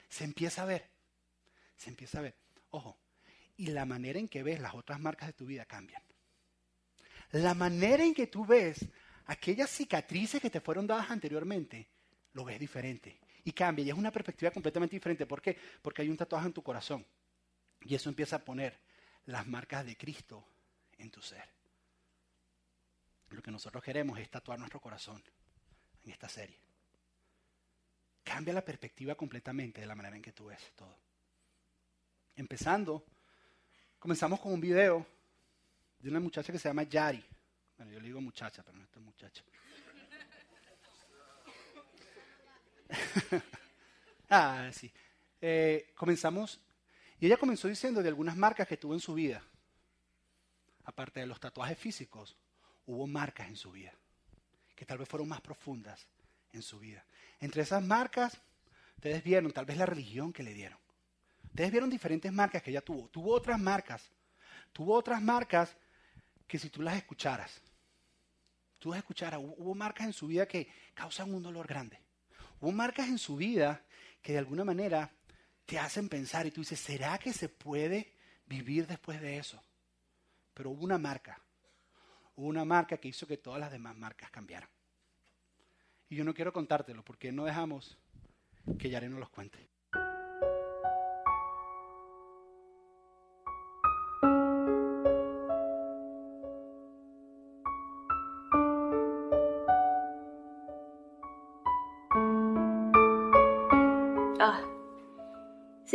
Se 0.10 0.23
empieza 0.23 0.62
a 0.62 0.65
ver. 0.65 0.89
Se 1.75 1.89
empieza 1.89 2.19
a 2.19 2.21
ver. 2.21 2.36
Ojo. 2.69 2.97
Y 3.58 3.67
la 3.67 3.86
manera 3.86 4.19
en 4.19 4.27
que 4.27 4.43
ves 4.43 4.60
las 4.60 4.75
otras 4.75 4.99
marcas 4.99 5.27
de 5.27 5.34
tu 5.34 5.45
vida 5.45 5.65
cambian. 5.65 6.04
La 7.31 7.53
manera 7.53 8.03
en 8.03 8.13
que 8.13 8.27
tú 8.27 8.45
ves 8.45 8.85
aquellas 9.25 9.69
cicatrices 9.69 10.41
que 10.41 10.49
te 10.49 10.61
fueron 10.61 10.88
dadas 10.88 11.09
anteriormente, 11.09 11.88
lo 12.33 12.45
ves 12.45 12.59
diferente. 12.59 13.19
Y 13.43 13.51
cambia. 13.51 13.85
Y 13.85 13.89
es 13.89 13.95
una 13.95 14.11
perspectiva 14.11 14.51
completamente 14.51 14.95
diferente. 14.95 15.25
¿Por 15.25 15.41
qué? 15.41 15.57
Porque 15.81 16.01
hay 16.01 16.09
un 16.09 16.17
tatuaje 16.17 16.47
en 16.47 16.53
tu 16.53 16.63
corazón. 16.63 17.05
Y 17.81 17.93
eso 17.93 18.09
empieza 18.09 18.38
a 18.38 18.39
poner 18.39 18.79
las 19.25 19.45
marcas 19.47 19.85
de 19.85 19.95
Cristo 19.95 20.47
en 20.97 21.11
tu 21.11 21.21
ser. 21.21 21.47
Lo 23.29 23.41
que 23.41 23.51
nosotros 23.51 23.83
queremos 23.83 24.19
es 24.19 24.29
tatuar 24.29 24.59
nuestro 24.59 24.79
corazón 24.79 25.21
en 26.03 26.11
esta 26.11 26.29
serie. 26.29 26.57
Cambia 28.23 28.53
la 28.53 28.65
perspectiva 28.65 29.15
completamente 29.15 29.81
de 29.81 29.88
la 29.88 29.95
manera 29.95 30.15
en 30.15 30.21
que 30.21 30.31
tú 30.31 30.45
ves 30.45 30.71
todo. 30.75 30.97
Empezando, 32.35 33.05
comenzamos 33.99 34.39
con 34.39 34.53
un 34.53 34.61
video 34.61 35.05
de 36.05 36.11
una 36.11 36.19
muchacha 36.19 36.53
que 36.53 36.59
se 36.59 36.69
llama 36.69 36.83
Yari. 36.83 37.25
Bueno, 37.77 37.91
yo 37.91 37.99
le 37.99 38.05
digo 38.05 38.21
muchacha, 38.21 38.61
pero 38.61 38.77
no 38.77 38.83
es 38.83 38.95
muchacha. 38.97 39.43
ah, 44.29 44.69
sí. 44.71 44.93
Eh, 45.41 45.91
comenzamos, 45.95 46.61
y 47.19 47.25
ella 47.25 47.37
comenzó 47.37 47.67
diciendo 47.67 48.03
de 48.03 48.09
algunas 48.09 48.37
marcas 48.37 48.67
que 48.67 48.77
tuvo 48.77 48.93
en 48.93 48.99
su 48.99 49.15
vida. 49.15 49.41
Aparte 50.83 51.21
de 51.21 51.25
los 51.25 51.39
tatuajes 51.39 51.79
físicos, 51.79 52.37
hubo 52.85 53.07
marcas 53.07 53.47
en 53.47 53.55
su 53.55 53.71
vida, 53.71 53.91
que 54.75 54.85
tal 54.85 54.99
vez 54.99 55.09
fueron 55.09 55.27
más 55.27 55.41
profundas 55.41 56.05
en 56.53 56.61
su 56.61 56.77
vida. 56.77 57.03
Entre 57.39 57.63
esas 57.63 57.83
marcas, 57.83 58.39
ustedes 58.95 59.23
vieron 59.23 59.51
tal 59.51 59.65
vez 59.65 59.77
la 59.77 59.87
religión 59.87 60.31
que 60.31 60.43
le 60.43 60.53
dieron. 60.53 60.77
Ustedes 61.45 61.71
vieron 61.71 61.89
diferentes 61.89 62.31
marcas 62.31 62.61
que 62.61 62.69
ella 62.69 62.81
tuvo. 62.81 63.07
Tuvo 63.09 63.33
otras 63.33 63.59
marcas. 63.59 64.11
Tuvo 64.71 64.93
otras 64.93 65.19
marcas 65.19 65.75
que 66.47 66.60
si 66.60 66.69
tú 66.69 66.81
las 66.81 66.97
escucharas, 66.97 67.62
tú 68.79 68.89
las 68.91 68.99
escucharas, 68.99 69.39
hubo 69.39 69.73
marcas 69.75 70.08
en 70.08 70.13
su 70.13 70.27
vida 70.27 70.47
que 70.47 70.67
causan 70.93 71.34
un 71.34 71.43
dolor 71.43 71.67
grande. 71.67 71.99
Hubo 72.60 72.71
marcas 72.71 73.08
en 73.08 73.17
su 73.17 73.36
vida 73.36 73.84
que 74.21 74.34
de 74.34 74.39
alguna 74.39 74.63
manera 74.63 75.12
te 75.65 75.79
hacen 75.79 76.10
pensar 76.10 76.45
y 76.45 76.51
tú 76.51 76.62
dices, 76.62 76.79
¿será 76.79 77.17
que 77.17 77.34
se 77.34 77.49
puede 77.49 78.13
vivir 78.45 78.88
después 78.88 79.19
de 79.21 79.38
eso? 79.38 79.62
Pero 80.53 80.69
hubo 80.69 80.84
una 80.84 80.97
marca, 80.97 81.41
hubo 82.36 82.47
una 82.47 82.65
marca 82.65 82.97
que 82.97 83.08
hizo 83.08 83.27
que 83.27 83.38
todas 83.38 83.60
las 83.60 83.71
demás 83.71 83.95
marcas 83.95 84.29
cambiaran. 84.29 84.69
Y 86.10 86.15
yo 86.15 86.23
no 86.23 86.34
quiero 86.34 86.53
contártelo 86.53 87.03
porque 87.03 87.31
no 87.31 87.45
dejamos 87.45 87.97
que 88.77 88.89
Yare 88.89 89.10
nos 89.10 89.19
los 89.19 89.29
cuente. 89.29 89.74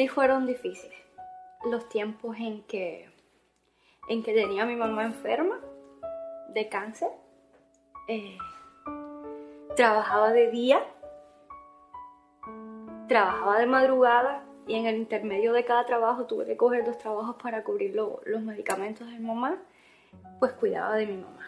Sí 0.01 0.09
fueron 0.09 0.47
difíciles. 0.47 0.97
Los 1.71 1.87
tiempos 1.91 2.35
en 2.39 2.63
que, 2.63 3.11
en 4.09 4.23
que 4.23 4.33
tenía 4.33 4.63
a 4.63 4.67
mi 4.67 4.75
mamá 4.75 5.05
enferma 5.05 5.61
de 6.55 6.71
cáncer. 6.71 7.11
Eh, 8.09 8.39
trabajaba 9.77 10.33
de 10.33 10.51
día, 10.51 10.83
trabajaba 13.09 13.59
de 13.59 13.67
madrugada 13.67 14.43
y 14.67 14.77
en 14.77 14.87
el 14.87 14.97
intermedio 14.97 15.53
de 15.53 15.67
cada 15.67 15.85
trabajo 15.85 16.25
tuve 16.25 16.47
que 16.47 16.57
coger 16.57 16.87
dos 16.87 16.97
trabajos 16.97 17.37
para 17.43 17.63
cubrir 17.63 17.95
los 17.95 18.43
medicamentos 18.43 19.07
de 19.07 19.19
mi 19.19 19.27
mamá, 19.27 19.59
pues 20.39 20.53
cuidaba 20.53 20.97
de 20.97 21.07
mi 21.09 21.19
mamá. 21.19 21.47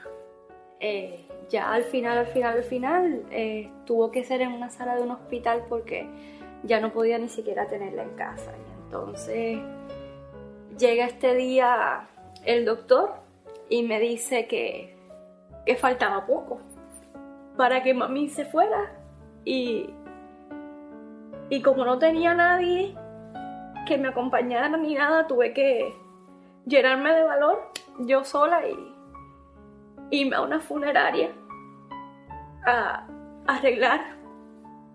Eh, 0.78 1.26
ya 1.48 1.72
al 1.72 1.84
final, 1.84 2.18
al 2.18 2.26
final, 2.26 2.58
al 2.58 2.64
final, 2.64 3.24
eh, 3.30 3.70
tuvo 3.86 4.10
que 4.10 4.24
ser 4.24 4.42
en 4.42 4.52
una 4.52 4.68
sala 4.68 4.96
de 4.96 5.02
un 5.04 5.12
hospital 5.12 5.64
porque 5.70 6.06
ya 6.64 6.80
no 6.80 6.92
podía 6.92 7.18
ni 7.18 7.28
siquiera 7.28 7.66
tenerla 7.66 8.02
en 8.02 8.14
casa. 8.14 8.52
Y 8.56 8.84
entonces 8.84 9.58
llega 10.78 11.06
este 11.06 11.34
día 11.34 12.08
el 12.44 12.64
doctor 12.64 13.14
y 13.68 13.82
me 13.82 14.00
dice 14.00 14.46
que, 14.46 14.96
que 15.66 15.76
faltaba 15.76 16.26
poco 16.26 16.60
para 17.56 17.82
que 17.82 17.94
mami 17.94 18.28
se 18.28 18.44
fuera 18.44 18.92
y, 19.44 19.90
y 21.50 21.62
como 21.62 21.84
no 21.84 21.98
tenía 21.98 22.34
nadie 22.34 22.94
que 23.86 23.98
me 23.98 24.08
acompañara 24.08 24.68
ni 24.76 24.94
nada, 24.94 25.26
tuve 25.26 25.52
que 25.52 25.94
llenarme 26.66 27.12
de 27.12 27.24
valor 27.24 27.72
yo 28.00 28.24
sola 28.24 28.66
y 28.66 28.94
irme 30.10 30.36
a 30.36 30.42
una 30.42 30.60
funeraria 30.60 31.30
a, 32.66 33.06
arreglar 33.46 34.00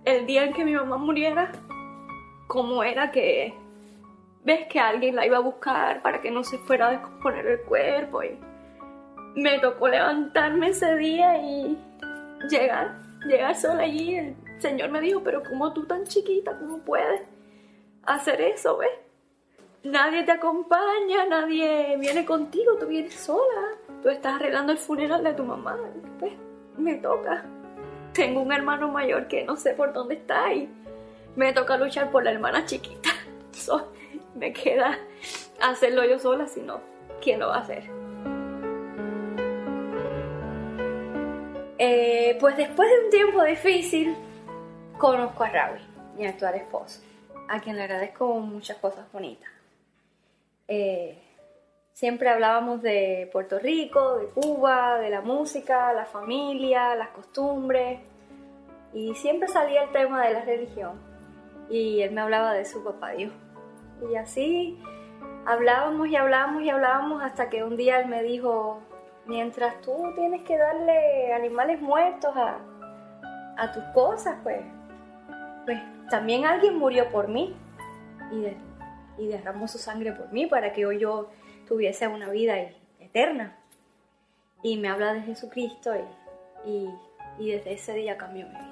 el 0.07 0.25
día 0.25 0.45
en 0.45 0.53
que 0.53 0.63
mi 0.63 0.73
mamá 0.73 0.97
muriera, 0.97 1.51
como 2.47 2.83
era 2.83 3.11
que 3.11 3.53
ves 4.43 4.67
que 4.67 4.79
alguien 4.79 5.15
la 5.15 5.25
iba 5.25 5.37
a 5.37 5.41
buscar 5.41 6.01
para 6.01 6.21
que 6.21 6.31
no 6.31 6.43
se 6.43 6.57
fuera 6.59 6.87
a 6.87 6.91
descomponer 6.91 7.45
el 7.45 7.61
cuerpo 7.61 8.21
me 9.37 9.59
tocó 9.59 9.87
levantarme 9.87 10.69
ese 10.69 10.95
día 10.95 11.37
y 11.37 11.77
llegar, 12.49 12.99
llegar 13.27 13.55
sola 13.55 13.83
allí. 13.83 14.15
El 14.15 14.35
Señor 14.59 14.89
me 14.89 14.99
dijo, 14.99 15.21
pero 15.23 15.43
como 15.43 15.71
tú 15.73 15.85
tan 15.85 16.05
chiquita, 16.05 16.57
¿cómo 16.57 16.79
puedes 16.79 17.21
hacer 18.03 18.41
eso, 18.41 18.77
ves? 18.77 18.89
Nadie 19.83 20.23
te 20.23 20.31
acompaña, 20.31 21.25
nadie 21.29 21.97
viene 21.99 22.25
contigo, 22.25 22.77
tú 22.79 22.87
vienes 22.87 23.13
sola. 23.13 23.75
Tú 24.01 24.09
estás 24.09 24.35
arreglando 24.35 24.71
el 24.71 24.79
funeral 24.79 25.23
de 25.23 25.33
tu 25.33 25.43
mamá. 25.43 25.77
Me 26.77 26.95
toca. 26.95 27.45
Tengo 28.17 28.41
un 28.41 28.51
hermano 28.51 28.87
mayor 28.87 29.27
que 29.27 29.43
no 29.43 29.57
sé 29.57 29.73
por 29.73 29.93
dónde 29.93 30.15
está 30.15 30.51
y 30.51 30.67
me 31.35 31.53
toca 31.53 31.77
luchar 31.77 32.09
por 32.09 32.23
la 32.23 32.31
hermana 32.31 32.65
chiquita. 32.65 33.11
me 34.35 34.51
queda 34.53 34.97
hacerlo 35.61 36.03
yo 36.03 36.17
sola, 36.17 36.47
si 36.47 36.61
no, 36.61 36.81
¿quién 37.21 37.39
lo 37.39 37.49
va 37.49 37.57
a 37.57 37.59
hacer? 37.59 37.83
Eh, 41.77 42.35
pues 42.39 42.57
después 42.57 42.89
de 42.89 43.05
un 43.05 43.11
tiempo 43.11 43.43
difícil, 43.43 44.15
conozco 44.97 45.43
a 45.43 45.49
Ravi, 45.49 45.81
mi 46.17 46.25
actual 46.25 46.55
esposo, 46.55 47.01
a 47.47 47.59
quien 47.59 47.75
le 47.75 47.83
agradezco 47.83 48.39
muchas 48.39 48.77
cosas 48.77 49.05
bonitas. 49.11 49.51
Eh, 50.67 51.21
siempre 51.97 52.29
hablábamos 52.29 52.83
de 52.83 53.27
Puerto 53.33 53.57
Rico, 53.57 54.19
de 54.19 54.27
Cuba, 54.27 54.99
de 54.99 55.09
la 55.09 55.21
música, 55.21 55.91
la 55.93 56.05
familia, 56.05 56.93
las 56.93 57.09
costumbres, 57.09 57.99
y 58.93 59.15
siempre 59.15 59.47
salía 59.47 59.81
el 59.81 59.91
tema 59.91 60.23
de 60.23 60.33
la 60.33 60.41
religión. 60.41 61.01
Y 61.71 62.01
él 62.03 62.11
me 62.11 62.21
hablaba 62.21 62.53
de 62.53 62.65
su 62.65 62.83
papá 62.83 63.13
Dios. 63.13 63.33
Y 64.11 64.15
así 64.15 64.79
hablábamos 65.47 66.07
y 66.07 66.15
hablábamos 66.15 66.61
y 66.61 66.69
hablábamos 66.69 67.23
hasta 67.23 67.49
que 67.49 67.63
un 67.63 67.75
día 67.75 67.99
él 68.01 68.09
me 68.09 68.21
dijo, 68.21 68.79
mientras 69.25 69.81
tú 69.81 69.95
tienes 70.13 70.43
que 70.43 70.55
darle 70.55 71.33
animales 71.33 71.81
muertos 71.81 72.31
a, 72.35 73.71
tus 73.73 73.83
cosas, 73.95 74.35
pues, 74.43 74.61
pues 75.65 75.79
también 76.11 76.45
alguien 76.45 76.77
murió 76.77 77.09
por 77.09 77.27
mí 77.27 77.55
y, 78.31 79.25
derramó 79.29 79.67
su 79.67 79.79
sangre 79.79 80.11
por 80.11 80.31
mí 80.31 80.45
para 80.45 80.73
que 80.73 80.85
hoy 80.85 80.99
yo 80.99 81.31
tuviese 81.67 82.07
una 82.07 82.29
vida 82.29 82.55
eterna. 82.99 83.57
Y 84.63 84.77
me 84.77 84.89
habla 84.89 85.13
de 85.13 85.21
Jesucristo 85.21 85.91
y, 86.65 86.89
y 87.37 87.51
desde 87.51 87.73
ese 87.73 87.93
día 87.93 88.17
cambió 88.17 88.47
mi 88.47 88.53
vida. 88.53 88.67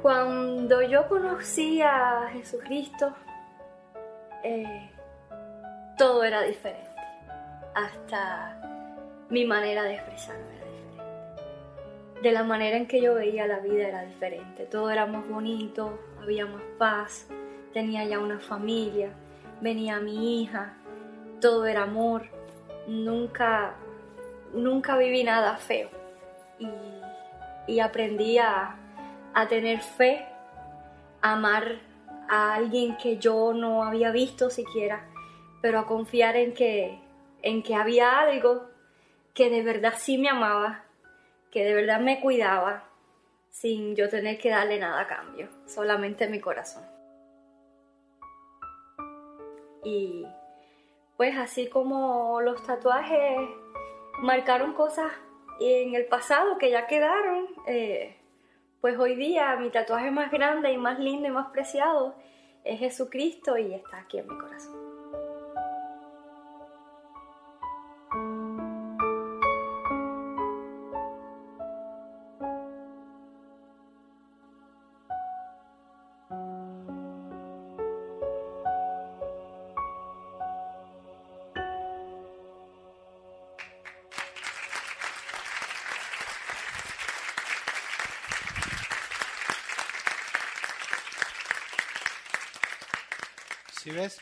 Cuando 0.00 0.82
yo 0.82 1.08
conocí 1.08 1.80
a 1.80 2.28
Jesucristo, 2.32 3.14
eh, 4.42 4.90
todo 5.96 6.24
era 6.24 6.42
diferente. 6.42 6.90
Hasta 7.74 8.58
mi 9.28 9.44
manera 9.44 9.84
de 9.84 9.94
expresarme 9.94 10.56
era 10.56 10.66
diferente. 10.66 12.22
de 12.22 12.32
la 12.32 12.42
manera 12.42 12.76
en 12.76 12.86
que 12.86 13.00
yo 13.00 13.14
veía 13.14 13.46
la 13.46 13.60
vida 13.60 13.86
era 13.86 14.02
diferente. 14.02 14.66
Todo 14.66 14.90
era 14.90 15.06
más 15.06 15.28
bonito, 15.28 15.98
había 16.20 16.46
más 16.46 16.62
paz, 16.78 17.28
tenía 17.72 18.04
ya 18.04 18.18
una 18.18 18.38
familia, 18.38 19.10
venía 19.60 20.00
mi 20.00 20.42
hija, 20.42 20.74
todo 21.40 21.66
era 21.66 21.82
amor. 21.82 22.22
Nunca, 22.86 23.74
nunca 24.52 24.96
viví 24.96 25.24
nada 25.24 25.56
feo. 25.56 25.88
Y, 27.66 27.80
aprendí 27.80 28.38
a, 28.38 28.76
a 29.34 29.48
tener 29.48 29.80
fe, 29.80 30.26
a 31.20 31.32
amar 31.32 31.80
a 32.28 32.54
alguien 32.54 32.96
que 32.96 33.18
yo 33.18 33.52
no 33.52 33.84
había 33.84 34.10
visto 34.10 34.50
siquiera, 34.50 35.08
pero 35.60 35.78
a 35.78 35.86
confiar 35.86 36.36
en 36.36 36.54
que, 36.54 36.98
en 37.42 37.62
que 37.62 37.74
había 37.74 38.18
algo 38.18 38.68
que 39.34 39.48
de 39.48 39.62
verdad 39.62 39.94
sí 39.96 40.18
me 40.18 40.28
amaba, 40.28 40.84
que 41.50 41.64
de 41.64 41.74
verdad 41.74 42.00
me 42.00 42.20
cuidaba, 42.20 42.84
sin 43.50 43.94
yo 43.94 44.08
tener 44.08 44.38
que 44.38 44.50
darle 44.50 44.78
nada 44.78 45.00
a 45.02 45.06
cambio, 45.06 45.48
solamente 45.66 46.28
mi 46.28 46.40
corazón. 46.40 46.91
Y 49.84 50.26
pues 51.16 51.36
así 51.36 51.68
como 51.68 52.40
los 52.40 52.62
tatuajes 52.64 53.38
marcaron 54.20 54.74
cosas 54.74 55.12
en 55.60 55.94
el 55.94 56.06
pasado 56.06 56.58
que 56.58 56.70
ya 56.70 56.86
quedaron, 56.86 57.46
eh, 57.66 58.16
pues 58.80 58.98
hoy 58.98 59.14
día 59.14 59.56
mi 59.56 59.70
tatuaje 59.70 60.10
más 60.10 60.30
grande 60.30 60.72
y 60.72 60.78
más 60.78 60.98
lindo 60.98 61.28
y 61.28 61.30
más 61.30 61.50
preciado 61.52 62.14
es 62.64 62.78
Jesucristo 62.78 63.56
y 63.58 63.74
está 63.74 63.98
aquí 63.98 64.18
en 64.18 64.28
mi 64.28 64.38
corazón. 64.38 64.81
¿Sí 93.82 93.90
ves? 93.90 94.20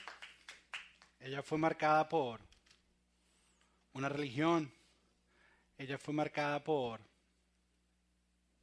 Ella 1.19 1.43
fue 1.43 1.59
marcada 1.59 2.09
por 2.09 2.41
una 3.93 4.09
religión. 4.09 4.73
Ella 5.77 5.99
fue 5.99 6.15
marcada 6.15 6.65
por 6.65 7.03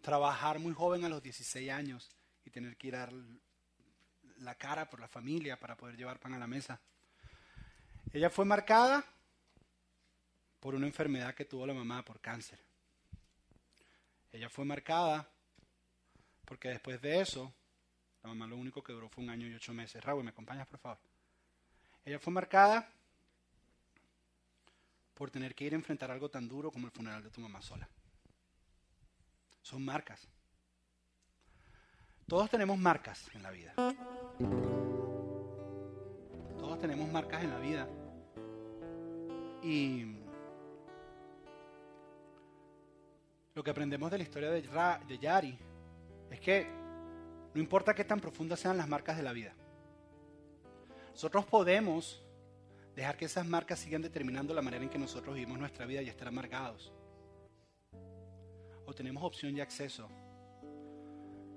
trabajar 0.02 0.58
muy 0.58 0.74
joven 0.74 1.06
a 1.06 1.10
los 1.10 1.22
16 1.22 1.70
años 1.70 2.10
y 2.46 2.50
tener 2.50 2.78
que 2.78 2.88
ir 2.88 2.96
a 2.96 3.08
la 4.38 4.56
cara 4.56 4.90
por 4.90 5.00
la 5.00 5.08
familia 5.08 5.60
para 5.60 5.78
poder 5.78 5.96
llevar 5.96 6.20
pan 6.20 6.34
a 6.34 6.40
la 6.40 6.48
mesa. 6.48 6.82
Ella 8.12 8.32
fue 8.32 8.46
marcada 8.46 9.06
por 10.60 10.74
una 10.74 10.88
enfermedad 10.88 11.36
que 11.36 11.46
tuvo 11.46 11.68
la 11.68 11.76
mamá 11.76 12.04
por 12.04 12.20
cáncer. 12.20 12.60
Ella 14.32 14.50
fue 14.50 14.66
marcada 14.66 15.30
porque 16.44 16.70
después 16.70 17.00
de 17.04 17.22
eso 17.22 17.54
mamá 18.28 18.48
lo 18.48 18.58
único 18.58 18.84
que 18.84 18.94
duró 18.94 19.10
fue 19.10 19.24
un 19.24 19.30
año 19.30 19.48
y 19.48 19.54
ocho 19.54 19.74
meses. 19.74 20.04
Raúl, 20.04 20.24
¿me 20.24 20.30
acompañas, 20.30 20.68
por 20.68 20.80
favor? 20.80 21.00
Ella 22.06 22.20
fue 22.20 22.32
marcada 22.32 22.90
por 25.14 25.32
tener 25.32 25.56
que 25.56 25.66
ir 25.66 25.74
a 25.74 25.76
enfrentar 25.76 26.12
algo 26.12 26.30
tan 26.30 26.48
duro 26.48 26.72
como 26.72 26.86
el 26.88 26.92
funeral 26.92 27.24
de 27.24 27.32
tu 27.32 27.42
mamá 27.42 27.62
sola. 27.62 27.90
Son 29.62 29.84
marcas. 29.84 30.28
Todos 32.28 32.50
tenemos 32.50 32.78
marcas 32.78 33.30
en 33.34 33.44
la 33.44 33.52
vida. 33.52 33.74
Todos 36.58 36.80
tenemos 36.80 37.12
marcas 37.12 37.44
en 37.44 37.50
la 37.50 37.60
vida. 37.60 37.88
Y 39.64 40.18
lo 43.56 43.64
que 43.64 43.72
aprendemos 43.72 44.12
de 44.12 44.18
la 44.18 44.24
historia 44.24 44.52
de, 44.52 44.62
de 44.62 45.20
Yari 45.20 45.58
es 46.30 46.40
que 46.40 46.87
no 47.58 47.64
importa 47.64 47.96
qué 47.96 48.04
tan 48.04 48.20
profundas 48.20 48.60
sean 48.60 48.78
las 48.78 48.88
marcas 48.88 49.18
de 49.18 49.24
la 49.24 49.34
vida. 49.34 49.52
Nosotros 51.10 51.44
podemos 51.46 52.24
dejar 52.96 53.18
que 53.18 53.26
esas 53.26 53.48
marcas 53.48 53.80
sigan 53.80 54.04
determinando 54.04 54.54
la 54.54 54.62
manera 54.62 54.84
en 54.84 54.92
que 54.92 55.00
nosotros 55.00 55.34
vivimos 55.34 55.58
nuestra 55.58 55.88
vida 55.88 56.04
y 56.04 56.08
estar 56.08 56.28
amargados. 56.28 56.94
O 58.86 58.94
tenemos 58.94 59.24
opción 59.24 59.58
y 59.58 59.62
acceso 59.62 60.08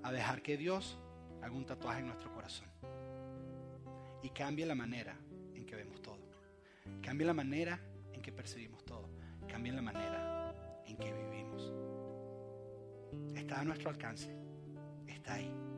a 0.01 0.11
dejar 0.11 0.41
que 0.41 0.57
Dios 0.57 0.97
haga 1.39 1.53
un 1.53 1.67
tatuaje 1.67 1.99
en 1.99 2.07
nuestro 2.07 2.33
corazón 2.33 2.67
y 4.23 4.31
cambie 4.31 4.65
la 4.65 4.73
manera 4.73 5.15
en 5.53 5.67
que 5.67 5.75
vemos 5.75 6.01
todo. 6.01 6.17
Cambie 7.03 7.27
la 7.27 7.35
manera 7.35 7.79
en 8.11 8.23
que 8.23 8.31
percibimos 8.31 8.83
todo. 8.85 9.07
Cambie 9.47 9.71
la 9.71 9.83
manera 9.83 10.81
en 10.83 10.97
que 10.97 11.13
vivimos. 11.13 11.71
Está 13.35 13.61
a 13.61 13.65
nuestro 13.65 13.91
alcance. 13.91 14.35
Está 15.05 15.35
ahí. 15.35 15.70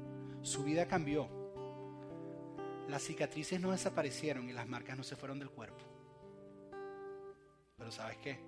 Su 0.43 0.65
vida 0.65 0.85
cambió. 0.87 1.29
Las 2.89 3.03
cicatrices 3.03 3.61
no 3.61 3.71
desaparecieron 3.71 4.49
y 4.49 4.53
las 4.53 4.67
marcas 4.67 4.97
no 4.97 5.03
se 5.03 5.15
fueron 5.15 5.39
del 5.39 5.49
cuerpo. 5.49 5.85
Pero 7.77 7.89
¿sabes 7.91 8.17
qué? 8.17 8.39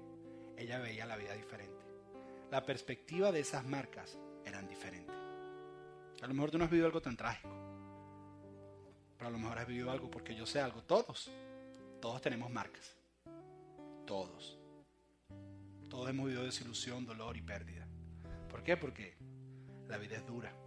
Ella 0.58 0.79
veía 0.79 1.05
la 1.05 1.15
vida 1.15 1.34
diferente. 1.34 1.86
La 2.51 2.65
perspectiva 2.65 3.31
de 3.31 3.39
esas 3.39 3.65
marcas 3.65 4.17
eran 4.43 4.67
diferentes. 4.67 5.15
A 6.21 6.27
lo 6.27 6.34
mejor 6.34 6.51
tú 6.51 6.58
no 6.58 6.65
has 6.65 6.69
vivido 6.69 6.86
algo 6.86 7.01
tan 7.01 7.15
trágico. 7.15 7.49
Pero 9.17 9.29
a 9.29 9.31
lo 9.31 9.39
mejor 9.39 9.58
has 9.58 9.67
vivido 9.67 9.89
algo 9.89 10.12
porque 10.12 10.36
yo 10.36 10.45
sé 10.45 10.60
algo. 10.60 10.84
Todos. 10.84 11.31
Todos 12.01 12.21
tenemos 12.21 12.51
marcas. 12.51 12.93
Todos. 14.05 14.60
Todos 15.89 16.10
hemos 16.10 16.25
vivido 16.25 16.43
desilusión, 16.43 17.05
dolor 17.05 17.38
y 17.38 17.41
pérdida. 17.41 17.88
¿Por 18.49 18.63
qué? 18.63 18.75
Porque 18.75 19.15
la 19.88 19.97
vida 19.97 20.17
es 20.17 20.27
dura. 20.27 20.64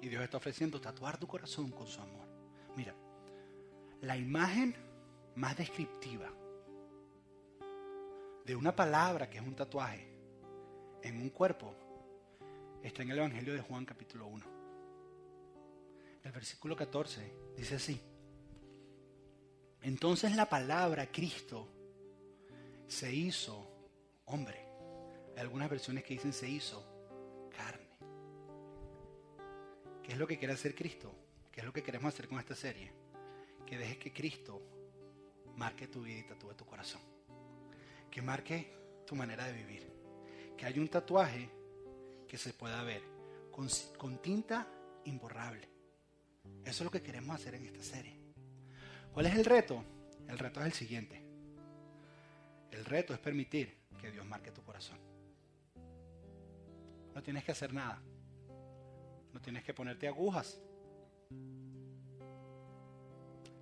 Y 0.00 0.08
Dios 0.08 0.22
está 0.22 0.36
ofreciendo 0.36 0.80
tatuar 0.80 1.18
tu 1.18 1.26
corazón 1.26 1.70
con 1.70 1.86
su 1.86 2.00
amor. 2.00 2.26
Mira, 2.76 2.94
la 4.00 4.16
imagen 4.16 4.74
más 5.36 5.56
descriptiva 5.56 6.28
de 8.44 8.56
una 8.56 8.74
palabra 8.74 9.30
que 9.30 9.38
es 9.38 9.44
un 9.44 9.54
tatuaje 9.54 10.08
en 11.02 11.20
un 11.20 11.30
cuerpo 11.30 11.74
está 12.82 13.02
en 13.02 13.10
el 13.10 13.18
Evangelio 13.18 13.54
de 13.54 13.60
Juan 13.60 13.84
capítulo 13.84 14.26
1. 14.26 14.44
El 16.24 16.32
versículo 16.32 16.76
14 16.76 17.32
dice 17.56 17.76
así. 17.76 18.00
Entonces 19.82 20.34
la 20.36 20.48
palabra 20.48 21.10
Cristo 21.10 21.68
se 22.86 23.12
hizo 23.12 23.68
hombre. 24.26 24.64
Hay 25.34 25.40
algunas 25.40 25.70
versiones 25.70 26.04
que 26.04 26.14
dicen 26.14 26.32
se 26.32 26.48
hizo 26.48 26.91
¿Qué 30.02 30.12
es 30.12 30.18
lo 30.18 30.26
que 30.26 30.38
quiere 30.38 30.54
hacer 30.54 30.74
Cristo? 30.74 31.14
¿Qué 31.50 31.60
es 31.60 31.66
lo 31.66 31.72
que 31.72 31.82
queremos 31.82 32.12
hacer 32.12 32.28
con 32.28 32.38
esta 32.38 32.54
serie? 32.54 32.90
Que 33.66 33.78
dejes 33.78 33.98
que 33.98 34.12
Cristo 34.12 34.60
marque 35.56 35.86
tu 35.86 36.02
vida 36.02 36.18
y 36.18 36.22
tatúe 36.24 36.54
tu 36.54 36.64
corazón. 36.64 37.00
Que 38.10 38.20
marque 38.20 38.72
tu 39.06 39.14
manera 39.14 39.46
de 39.46 39.52
vivir. 39.52 39.92
Que 40.56 40.66
haya 40.66 40.80
un 40.80 40.88
tatuaje 40.88 41.48
que 42.26 42.38
se 42.38 42.52
pueda 42.52 42.82
ver 42.82 43.02
con, 43.50 43.68
con 43.96 44.20
tinta 44.20 44.66
imborrable. 45.04 45.68
Eso 46.64 46.82
es 46.82 46.84
lo 46.84 46.90
que 46.90 47.02
queremos 47.02 47.36
hacer 47.36 47.54
en 47.54 47.66
esta 47.66 47.82
serie. 47.82 48.18
¿Cuál 49.12 49.26
es 49.26 49.34
el 49.34 49.44
reto? 49.44 49.84
El 50.28 50.38
reto 50.38 50.60
es 50.60 50.66
el 50.66 50.72
siguiente. 50.72 51.22
El 52.70 52.84
reto 52.84 53.12
es 53.12 53.20
permitir 53.20 53.76
que 54.00 54.10
Dios 54.10 54.24
marque 54.26 54.50
tu 54.50 54.62
corazón. 54.62 54.98
No 57.14 57.22
tienes 57.22 57.44
que 57.44 57.52
hacer 57.52 57.72
nada. 57.74 58.02
No 59.32 59.40
tienes 59.40 59.64
que 59.64 59.72
ponerte 59.72 60.06
agujas. 60.06 60.60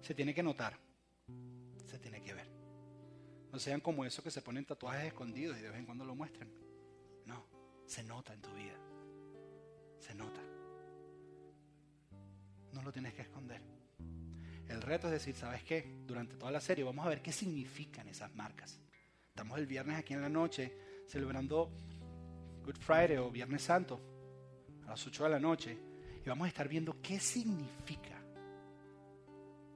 Se 0.03 0.15
tiene 0.15 0.35
que 0.35 0.43
notar. 0.43 0.77
Se 1.87 1.99
tiene 1.99 2.21
que 2.21 2.35
ver. 2.35 2.49
No 3.53 3.59
sean 3.59 3.81
como 3.81 4.05
esos 4.05 4.23
que 4.25 4.31
se 4.31 4.43
ponen 4.43 4.65
tatuajes 4.65 5.07
escondidos 5.07 5.59
y 5.59 5.63
de 5.63 5.71
vez 5.71 5.79
en 5.79 5.87
cuando 5.87 6.05
lo 6.05 6.15
muestran. 6.15 6.51
No, 7.27 7.47
se 7.87 8.03
nota 8.03 8.33
en 8.33 8.43
tu 8.43 8.53
vida. 8.55 8.77
Se 9.99 10.15
nota. 10.15 10.41
No 12.73 12.83
lo 12.83 12.93
tienes 12.93 13.15
que 13.15 13.23
esconder. 13.23 13.61
El 14.69 14.83
reto 14.83 15.09
es 15.09 15.13
decir, 15.13 15.35
¿sabes 15.35 15.65
qué? 15.65 16.03
Durante 16.07 16.37
toda 16.37 16.53
la 16.53 16.61
serie 16.61 16.85
vamos 16.85 17.05
a 17.05 17.09
ver 17.09 17.23
qué 17.23 17.33
significan 17.33 18.09
esas 18.09 18.33
marcas. 18.35 18.81
Estamos 19.29 19.59
el 19.59 19.67
viernes 19.67 19.99
aquí 19.99 20.15
en 20.15 20.23
la 20.23 20.29
noche 20.29 20.73
celebrando 21.07 21.73
Good 22.65 22.79
Friday 22.79 23.17
o 23.17 23.31
Viernes 23.31 23.63
Santo 23.63 24.10
a 24.91 24.95
las 24.95 25.07
8 25.07 25.23
de 25.23 25.31
la 25.31 25.39
noche 25.39 25.79
y 26.25 26.29
vamos 26.29 26.47
a 26.47 26.49
estar 26.49 26.69
viendo 26.69 27.01
qué 27.01 27.21
significa 27.21 28.21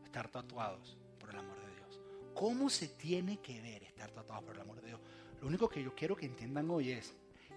estar 0.05 0.29
tatuados 0.29 0.99
por 1.21 1.31
el 1.31 1.37
amor 1.37 1.57
de 1.61 1.73
Dios. 1.77 2.01
¿Cómo 2.35 2.69
se 2.69 2.89
tiene 2.89 3.41
que 3.41 3.61
ver 3.61 3.85
estar 3.85 4.11
tatuados 4.11 4.45
por 4.45 4.57
el 4.57 4.63
amor 4.63 4.81
de 4.81 4.89
Dios? 4.89 5.01
Lo 5.41 5.47
único 5.47 5.69
que 5.69 5.85
yo 5.85 5.95
quiero 5.95 6.17
que 6.17 6.27
entiendan 6.27 6.69
hoy 6.69 6.91
es 6.91 7.15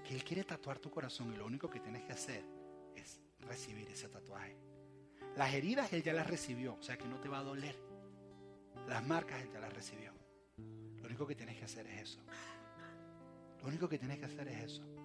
que 0.07 0.13
Él 0.13 0.23
quiere 0.23 0.43
tatuar 0.43 0.77
tu 0.77 0.91
corazón 0.91 1.33
y 1.33 1.37
lo 1.37 1.47
único 1.47 1.67
que 1.67 1.79
tienes 1.79 2.03
que 2.03 2.13
hacer 2.13 2.45
es 2.95 3.19
recibir 3.39 3.89
ese 3.89 4.07
tatuaje. 4.07 4.55
Las 5.35 5.51
heridas 5.55 5.91
Él 5.93 6.03
ya 6.03 6.13
las 6.13 6.27
recibió, 6.27 6.75
o 6.75 6.83
sea 6.83 6.95
que 6.95 7.07
no 7.07 7.19
te 7.19 7.27
va 7.27 7.39
a 7.39 7.43
doler. 7.43 7.75
Las 8.87 9.03
marcas 9.03 9.41
Él 9.41 9.49
ya 9.51 9.59
las 9.59 9.73
recibió. 9.73 10.13
Lo 10.97 11.07
único 11.07 11.25
que 11.25 11.33
tienes 11.33 11.57
que 11.57 11.65
hacer 11.65 11.87
es 11.87 12.03
eso. 12.03 12.21
Lo 13.63 13.67
único 13.67 13.89
que 13.89 13.97
tienes 13.97 14.19
que 14.19 14.25
hacer 14.25 14.47
es 14.47 14.63
eso. 14.63 14.96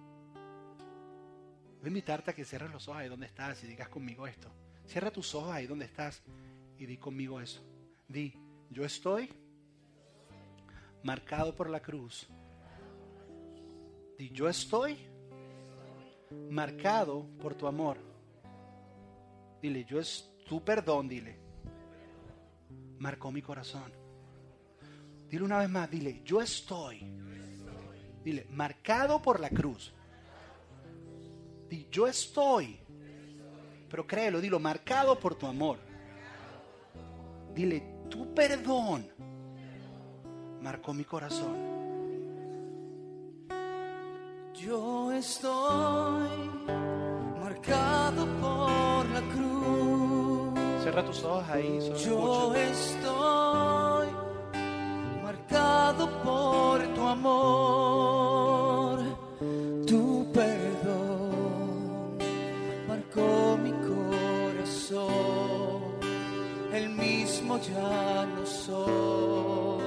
Voy 1.83 1.87
a 1.87 1.91
invitarte 1.91 2.31
a 2.31 2.33
que 2.33 2.45
cierres 2.45 2.71
los 2.71 2.87
ojos 2.87 3.01
ahí 3.01 3.09
donde 3.09 3.25
estás 3.25 3.61
y 3.61 3.67
digas 3.67 3.89
conmigo 3.89 4.25
esto. 4.25 4.47
Cierra 4.87 5.11
tus 5.11 5.35
ojos 5.35 5.51
ahí 5.51 5.67
donde 5.67 5.83
estás 5.83 6.23
y 6.77 6.85
di 6.85 6.95
conmigo 6.95 7.41
eso. 7.41 7.61
Di, 8.07 8.33
yo 8.69 8.85
estoy 8.85 9.29
marcado 11.03 11.53
por 11.53 11.69
la 11.69 11.81
cruz. 11.81 12.29
Di, 14.17 14.29
yo 14.29 14.47
estoy 14.47 14.97
marcado 16.49 17.27
por 17.41 17.53
tu 17.53 17.67
amor. 17.67 17.97
Dile, 19.61 19.83
yo 19.83 19.99
es 19.99 20.31
tu 20.47 20.63
perdón, 20.63 21.09
dile. 21.09 21.37
Marcó 22.97 23.29
mi 23.29 23.41
corazón. 23.41 23.91
Dile 25.29 25.43
una 25.43 25.57
vez 25.57 25.69
más, 25.69 25.91
dile, 25.91 26.21
yo 26.23 26.41
estoy. 26.41 27.05
Dile, 28.23 28.47
marcado 28.51 29.21
por 29.21 29.41
la 29.41 29.49
cruz. 29.49 29.93
Di, 31.73 31.87
yo 31.91 32.05
estoy. 32.05 32.77
Pero 33.89 34.05
créelo, 34.05 34.39
dilo, 34.39 34.59
marcado 34.59 35.19
por 35.19 35.33
tu 35.33 35.47
amor. 35.47 35.79
Dile, 37.55 38.05
tu 38.11 38.31
perdón 38.33 39.07
marcó 40.61 40.93
mi 40.93 41.03
corazón. 41.03 41.55
Yo 44.53 45.11
estoy 45.13 46.29
marcado 47.41 48.27
por 48.39 49.09
la 49.09 49.21
cruz. 49.33 50.83
Cierra 50.83 51.03
tus 51.03 51.23
ojos 51.23 51.49
ahí. 51.49 51.81
solo 51.81 51.97
Yo 51.97 52.55
escucha. 52.55 52.69
estoy 52.69 54.07
marcado 55.23 56.23
por 56.23 56.81
tu 56.93 57.01
amor, 57.01 58.32
mismo 67.43 67.59
ya 67.59 68.25
no 68.25 68.45
soy. 68.45 69.83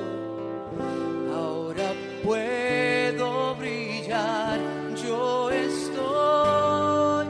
Ahora 1.35 1.93
puedo 2.23 3.55
brillar, 3.57 4.61
yo 5.03 5.51
estoy 5.51 7.27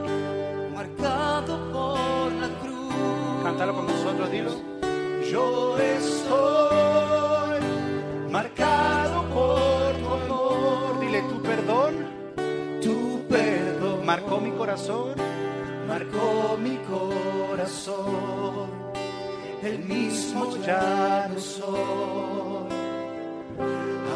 marcado 0.74 1.72
por 1.72 2.32
la 2.32 2.48
cruz. 2.60 2.94
Cántalo 3.44 3.74
con 3.74 3.86
nosotros, 3.86 4.30
dilo. 4.32 4.50
Yo 5.30 5.78
estoy 5.78 7.60
marcado 8.30 9.22
por 9.34 9.94
tu 9.96 10.06
amor. 10.08 11.00
Dile, 11.00 11.22
tu 11.22 11.42
perdón 11.42 11.94
Tu 12.82 13.22
perdón 13.28 14.04
marcó 14.04 14.40
mi 14.40 14.50
corazón. 14.50 15.14
marcó 15.88 16.58
mi 16.60 16.76
corazón, 16.78 18.65
el 19.66 19.78
mismo 19.80 20.56
ya 20.64 21.28
no 21.32 21.40
soy. 21.40 21.66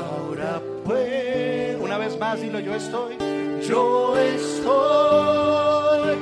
Ahora 0.00 0.60
puedo, 0.84 1.84
Una 1.84 1.98
vez 1.98 2.18
más, 2.18 2.40
dilo, 2.40 2.60
yo 2.60 2.74
estoy. 2.74 3.16
yo 3.66 4.16
estoy 4.16 6.16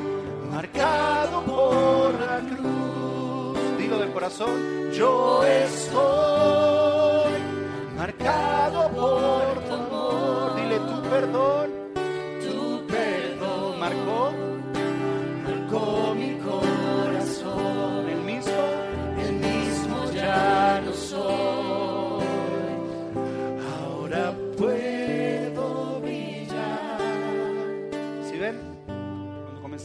marcado 0.51 1.43
por 1.45 2.15
la 2.21 2.41
cruz. 2.41 3.79
Dilo 3.79 3.99
del 3.99 4.13
corazón. 4.13 4.91
Yo 4.93 5.45
estoy 5.45 7.33
marcado 7.97 8.89
por 8.91 9.68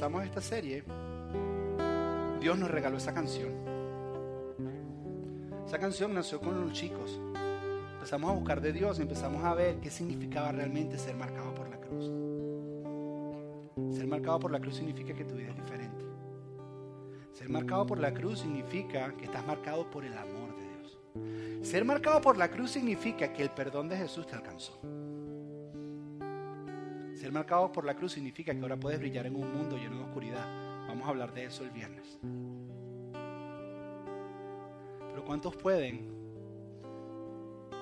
comenzamos 0.04 0.26
esta 0.26 0.42
serie, 0.42 0.84
Dios 2.42 2.60
nos 2.60 2.70
regaló 2.70 2.98
esa 2.98 3.14
canción. 3.14 3.54
Esa 5.66 5.80
canción 5.80 6.14
nació 6.14 6.42
con 6.42 6.60
los 6.60 6.74
chicos. 6.74 7.22
Empezamos 7.94 8.30
a 8.30 8.34
buscar 8.34 8.60
de 8.60 8.74
Dios 8.74 9.00
empezamos 9.00 9.46
a 9.46 9.54
ver 9.54 9.80
qué 9.80 9.90
significaba 9.90 10.52
realmente 10.52 10.98
ser 10.98 11.16
marcado 11.16 11.56
por 11.56 11.70
la 11.70 11.78
cruz. 11.78 12.12
Ser 13.96 14.06
marcado 14.08 14.40
por 14.40 14.52
la 14.52 14.60
cruz 14.60 14.76
significa 14.76 15.14
que 15.14 15.24
tu 15.24 15.36
vida 15.36 15.52
es 15.52 15.56
diferente. 15.56 16.04
Ser 17.32 17.48
marcado 17.48 17.86
por 17.86 18.00
la 18.00 18.14
cruz 18.14 18.40
significa 18.40 19.14
que 19.16 19.24
estás 19.24 19.48
marcado 19.48 19.90
por 19.90 20.04
el 20.04 20.18
amor 20.18 20.54
de 20.58 20.68
Dios. 20.68 21.00
Ser 21.66 21.86
marcado 21.86 22.20
por 22.20 22.36
la 22.36 22.52
cruz 22.52 22.72
significa 22.72 23.32
que 23.32 23.42
el 23.42 23.52
perdón 23.52 23.88
de 23.88 23.96
Jesús 23.96 24.28
te 24.28 24.36
alcanzó. 24.36 24.82
Ser 27.24 27.32
marcado 27.32 27.72
por 27.72 27.86
la 27.86 27.96
cruz 27.96 28.12
significa 28.12 28.54
que 28.54 28.60
ahora 28.60 28.76
puedes 28.76 29.00
brillar 29.00 29.26
en 29.26 29.36
un 29.38 29.50
mundo 29.50 29.78
lleno 29.78 29.96
de 29.96 30.04
oscuridad. 30.04 30.46
Vamos 30.90 31.08
a 31.08 31.10
hablar 31.10 31.34
de 31.34 31.46
eso 31.46 31.64
el 31.64 31.70
viernes. 31.70 32.20
Pero 35.10 35.24
¿cuántos 35.24 35.56
pueden 35.56 36.12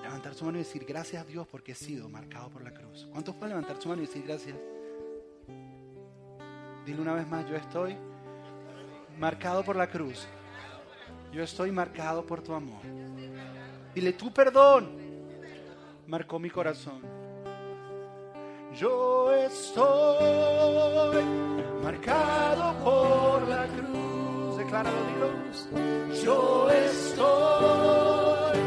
levantar 0.00 0.34
su 0.34 0.44
mano 0.44 0.58
y 0.58 0.60
decir 0.60 0.84
gracias 0.84 1.24
a 1.24 1.26
Dios 1.26 1.48
porque 1.48 1.72
he 1.72 1.74
sido 1.74 2.08
marcado 2.08 2.50
por 2.50 2.62
la 2.62 2.72
cruz? 2.72 3.08
¿Cuántos 3.10 3.34
pueden 3.34 3.56
levantar 3.56 3.82
su 3.82 3.88
mano 3.88 4.02
y 4.02 4.06
decir 4.06 4.22
gracias? 4.24 4.56
Dile 6.86 7.00
una 7.00 7.14
vez 7.14 7.26
más, 7.26 7.44
yo 7.50 7.56
estoy 7.56 7.96
marcado 9.18 9.64
por 9.64 9.74
la 9.74 9.88
cruz. 9.88 10.24
Yo 11.32 11.42
estoy 11.42 11.72
marcado 11.72 12.24
por 12.24 12.42
tu 12.42 12.54
amor. 12.54 12.82
Dile, 13.92 14.12
tu 14.12 14.32
perdón 14.32 15.02
marcó 16.06 16.38
mi 16.38 16.48
corazón. 16.48 17.11
Yo 18.76 19.32
estoy 19.32 21.24
marcado 21.82 22.74
por 22.84 23.48
la 23.48 23.66
cruz. 23.66 24.56
Decláralo, 24.58 24.96
dilo. 25.08 25.28
Yo 26.22 26.70
estoy 26.70 28.58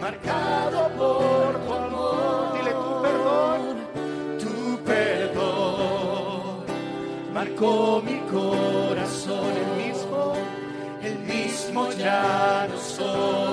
marcado 0.00 0.88
por 0.96 1.58
tu 1.66 1.72
amor. 1.72 2.52
Dile 2.54 2.70
tu 2.70 3.02
perdón. 3.02 3.60
Tu 4.38 4.84
perdón 4.84 6.20
marcó 7.32 8.02
mi 8.04 8.18
corazón, 8.30 9.52
el 9.56 9.86
mismo, 9.86 10.34
el 11.02 11.18
mismo 11.20 11.90
ya 11.92 12.68
no 12.70 12.76
soy. 12.78 13.49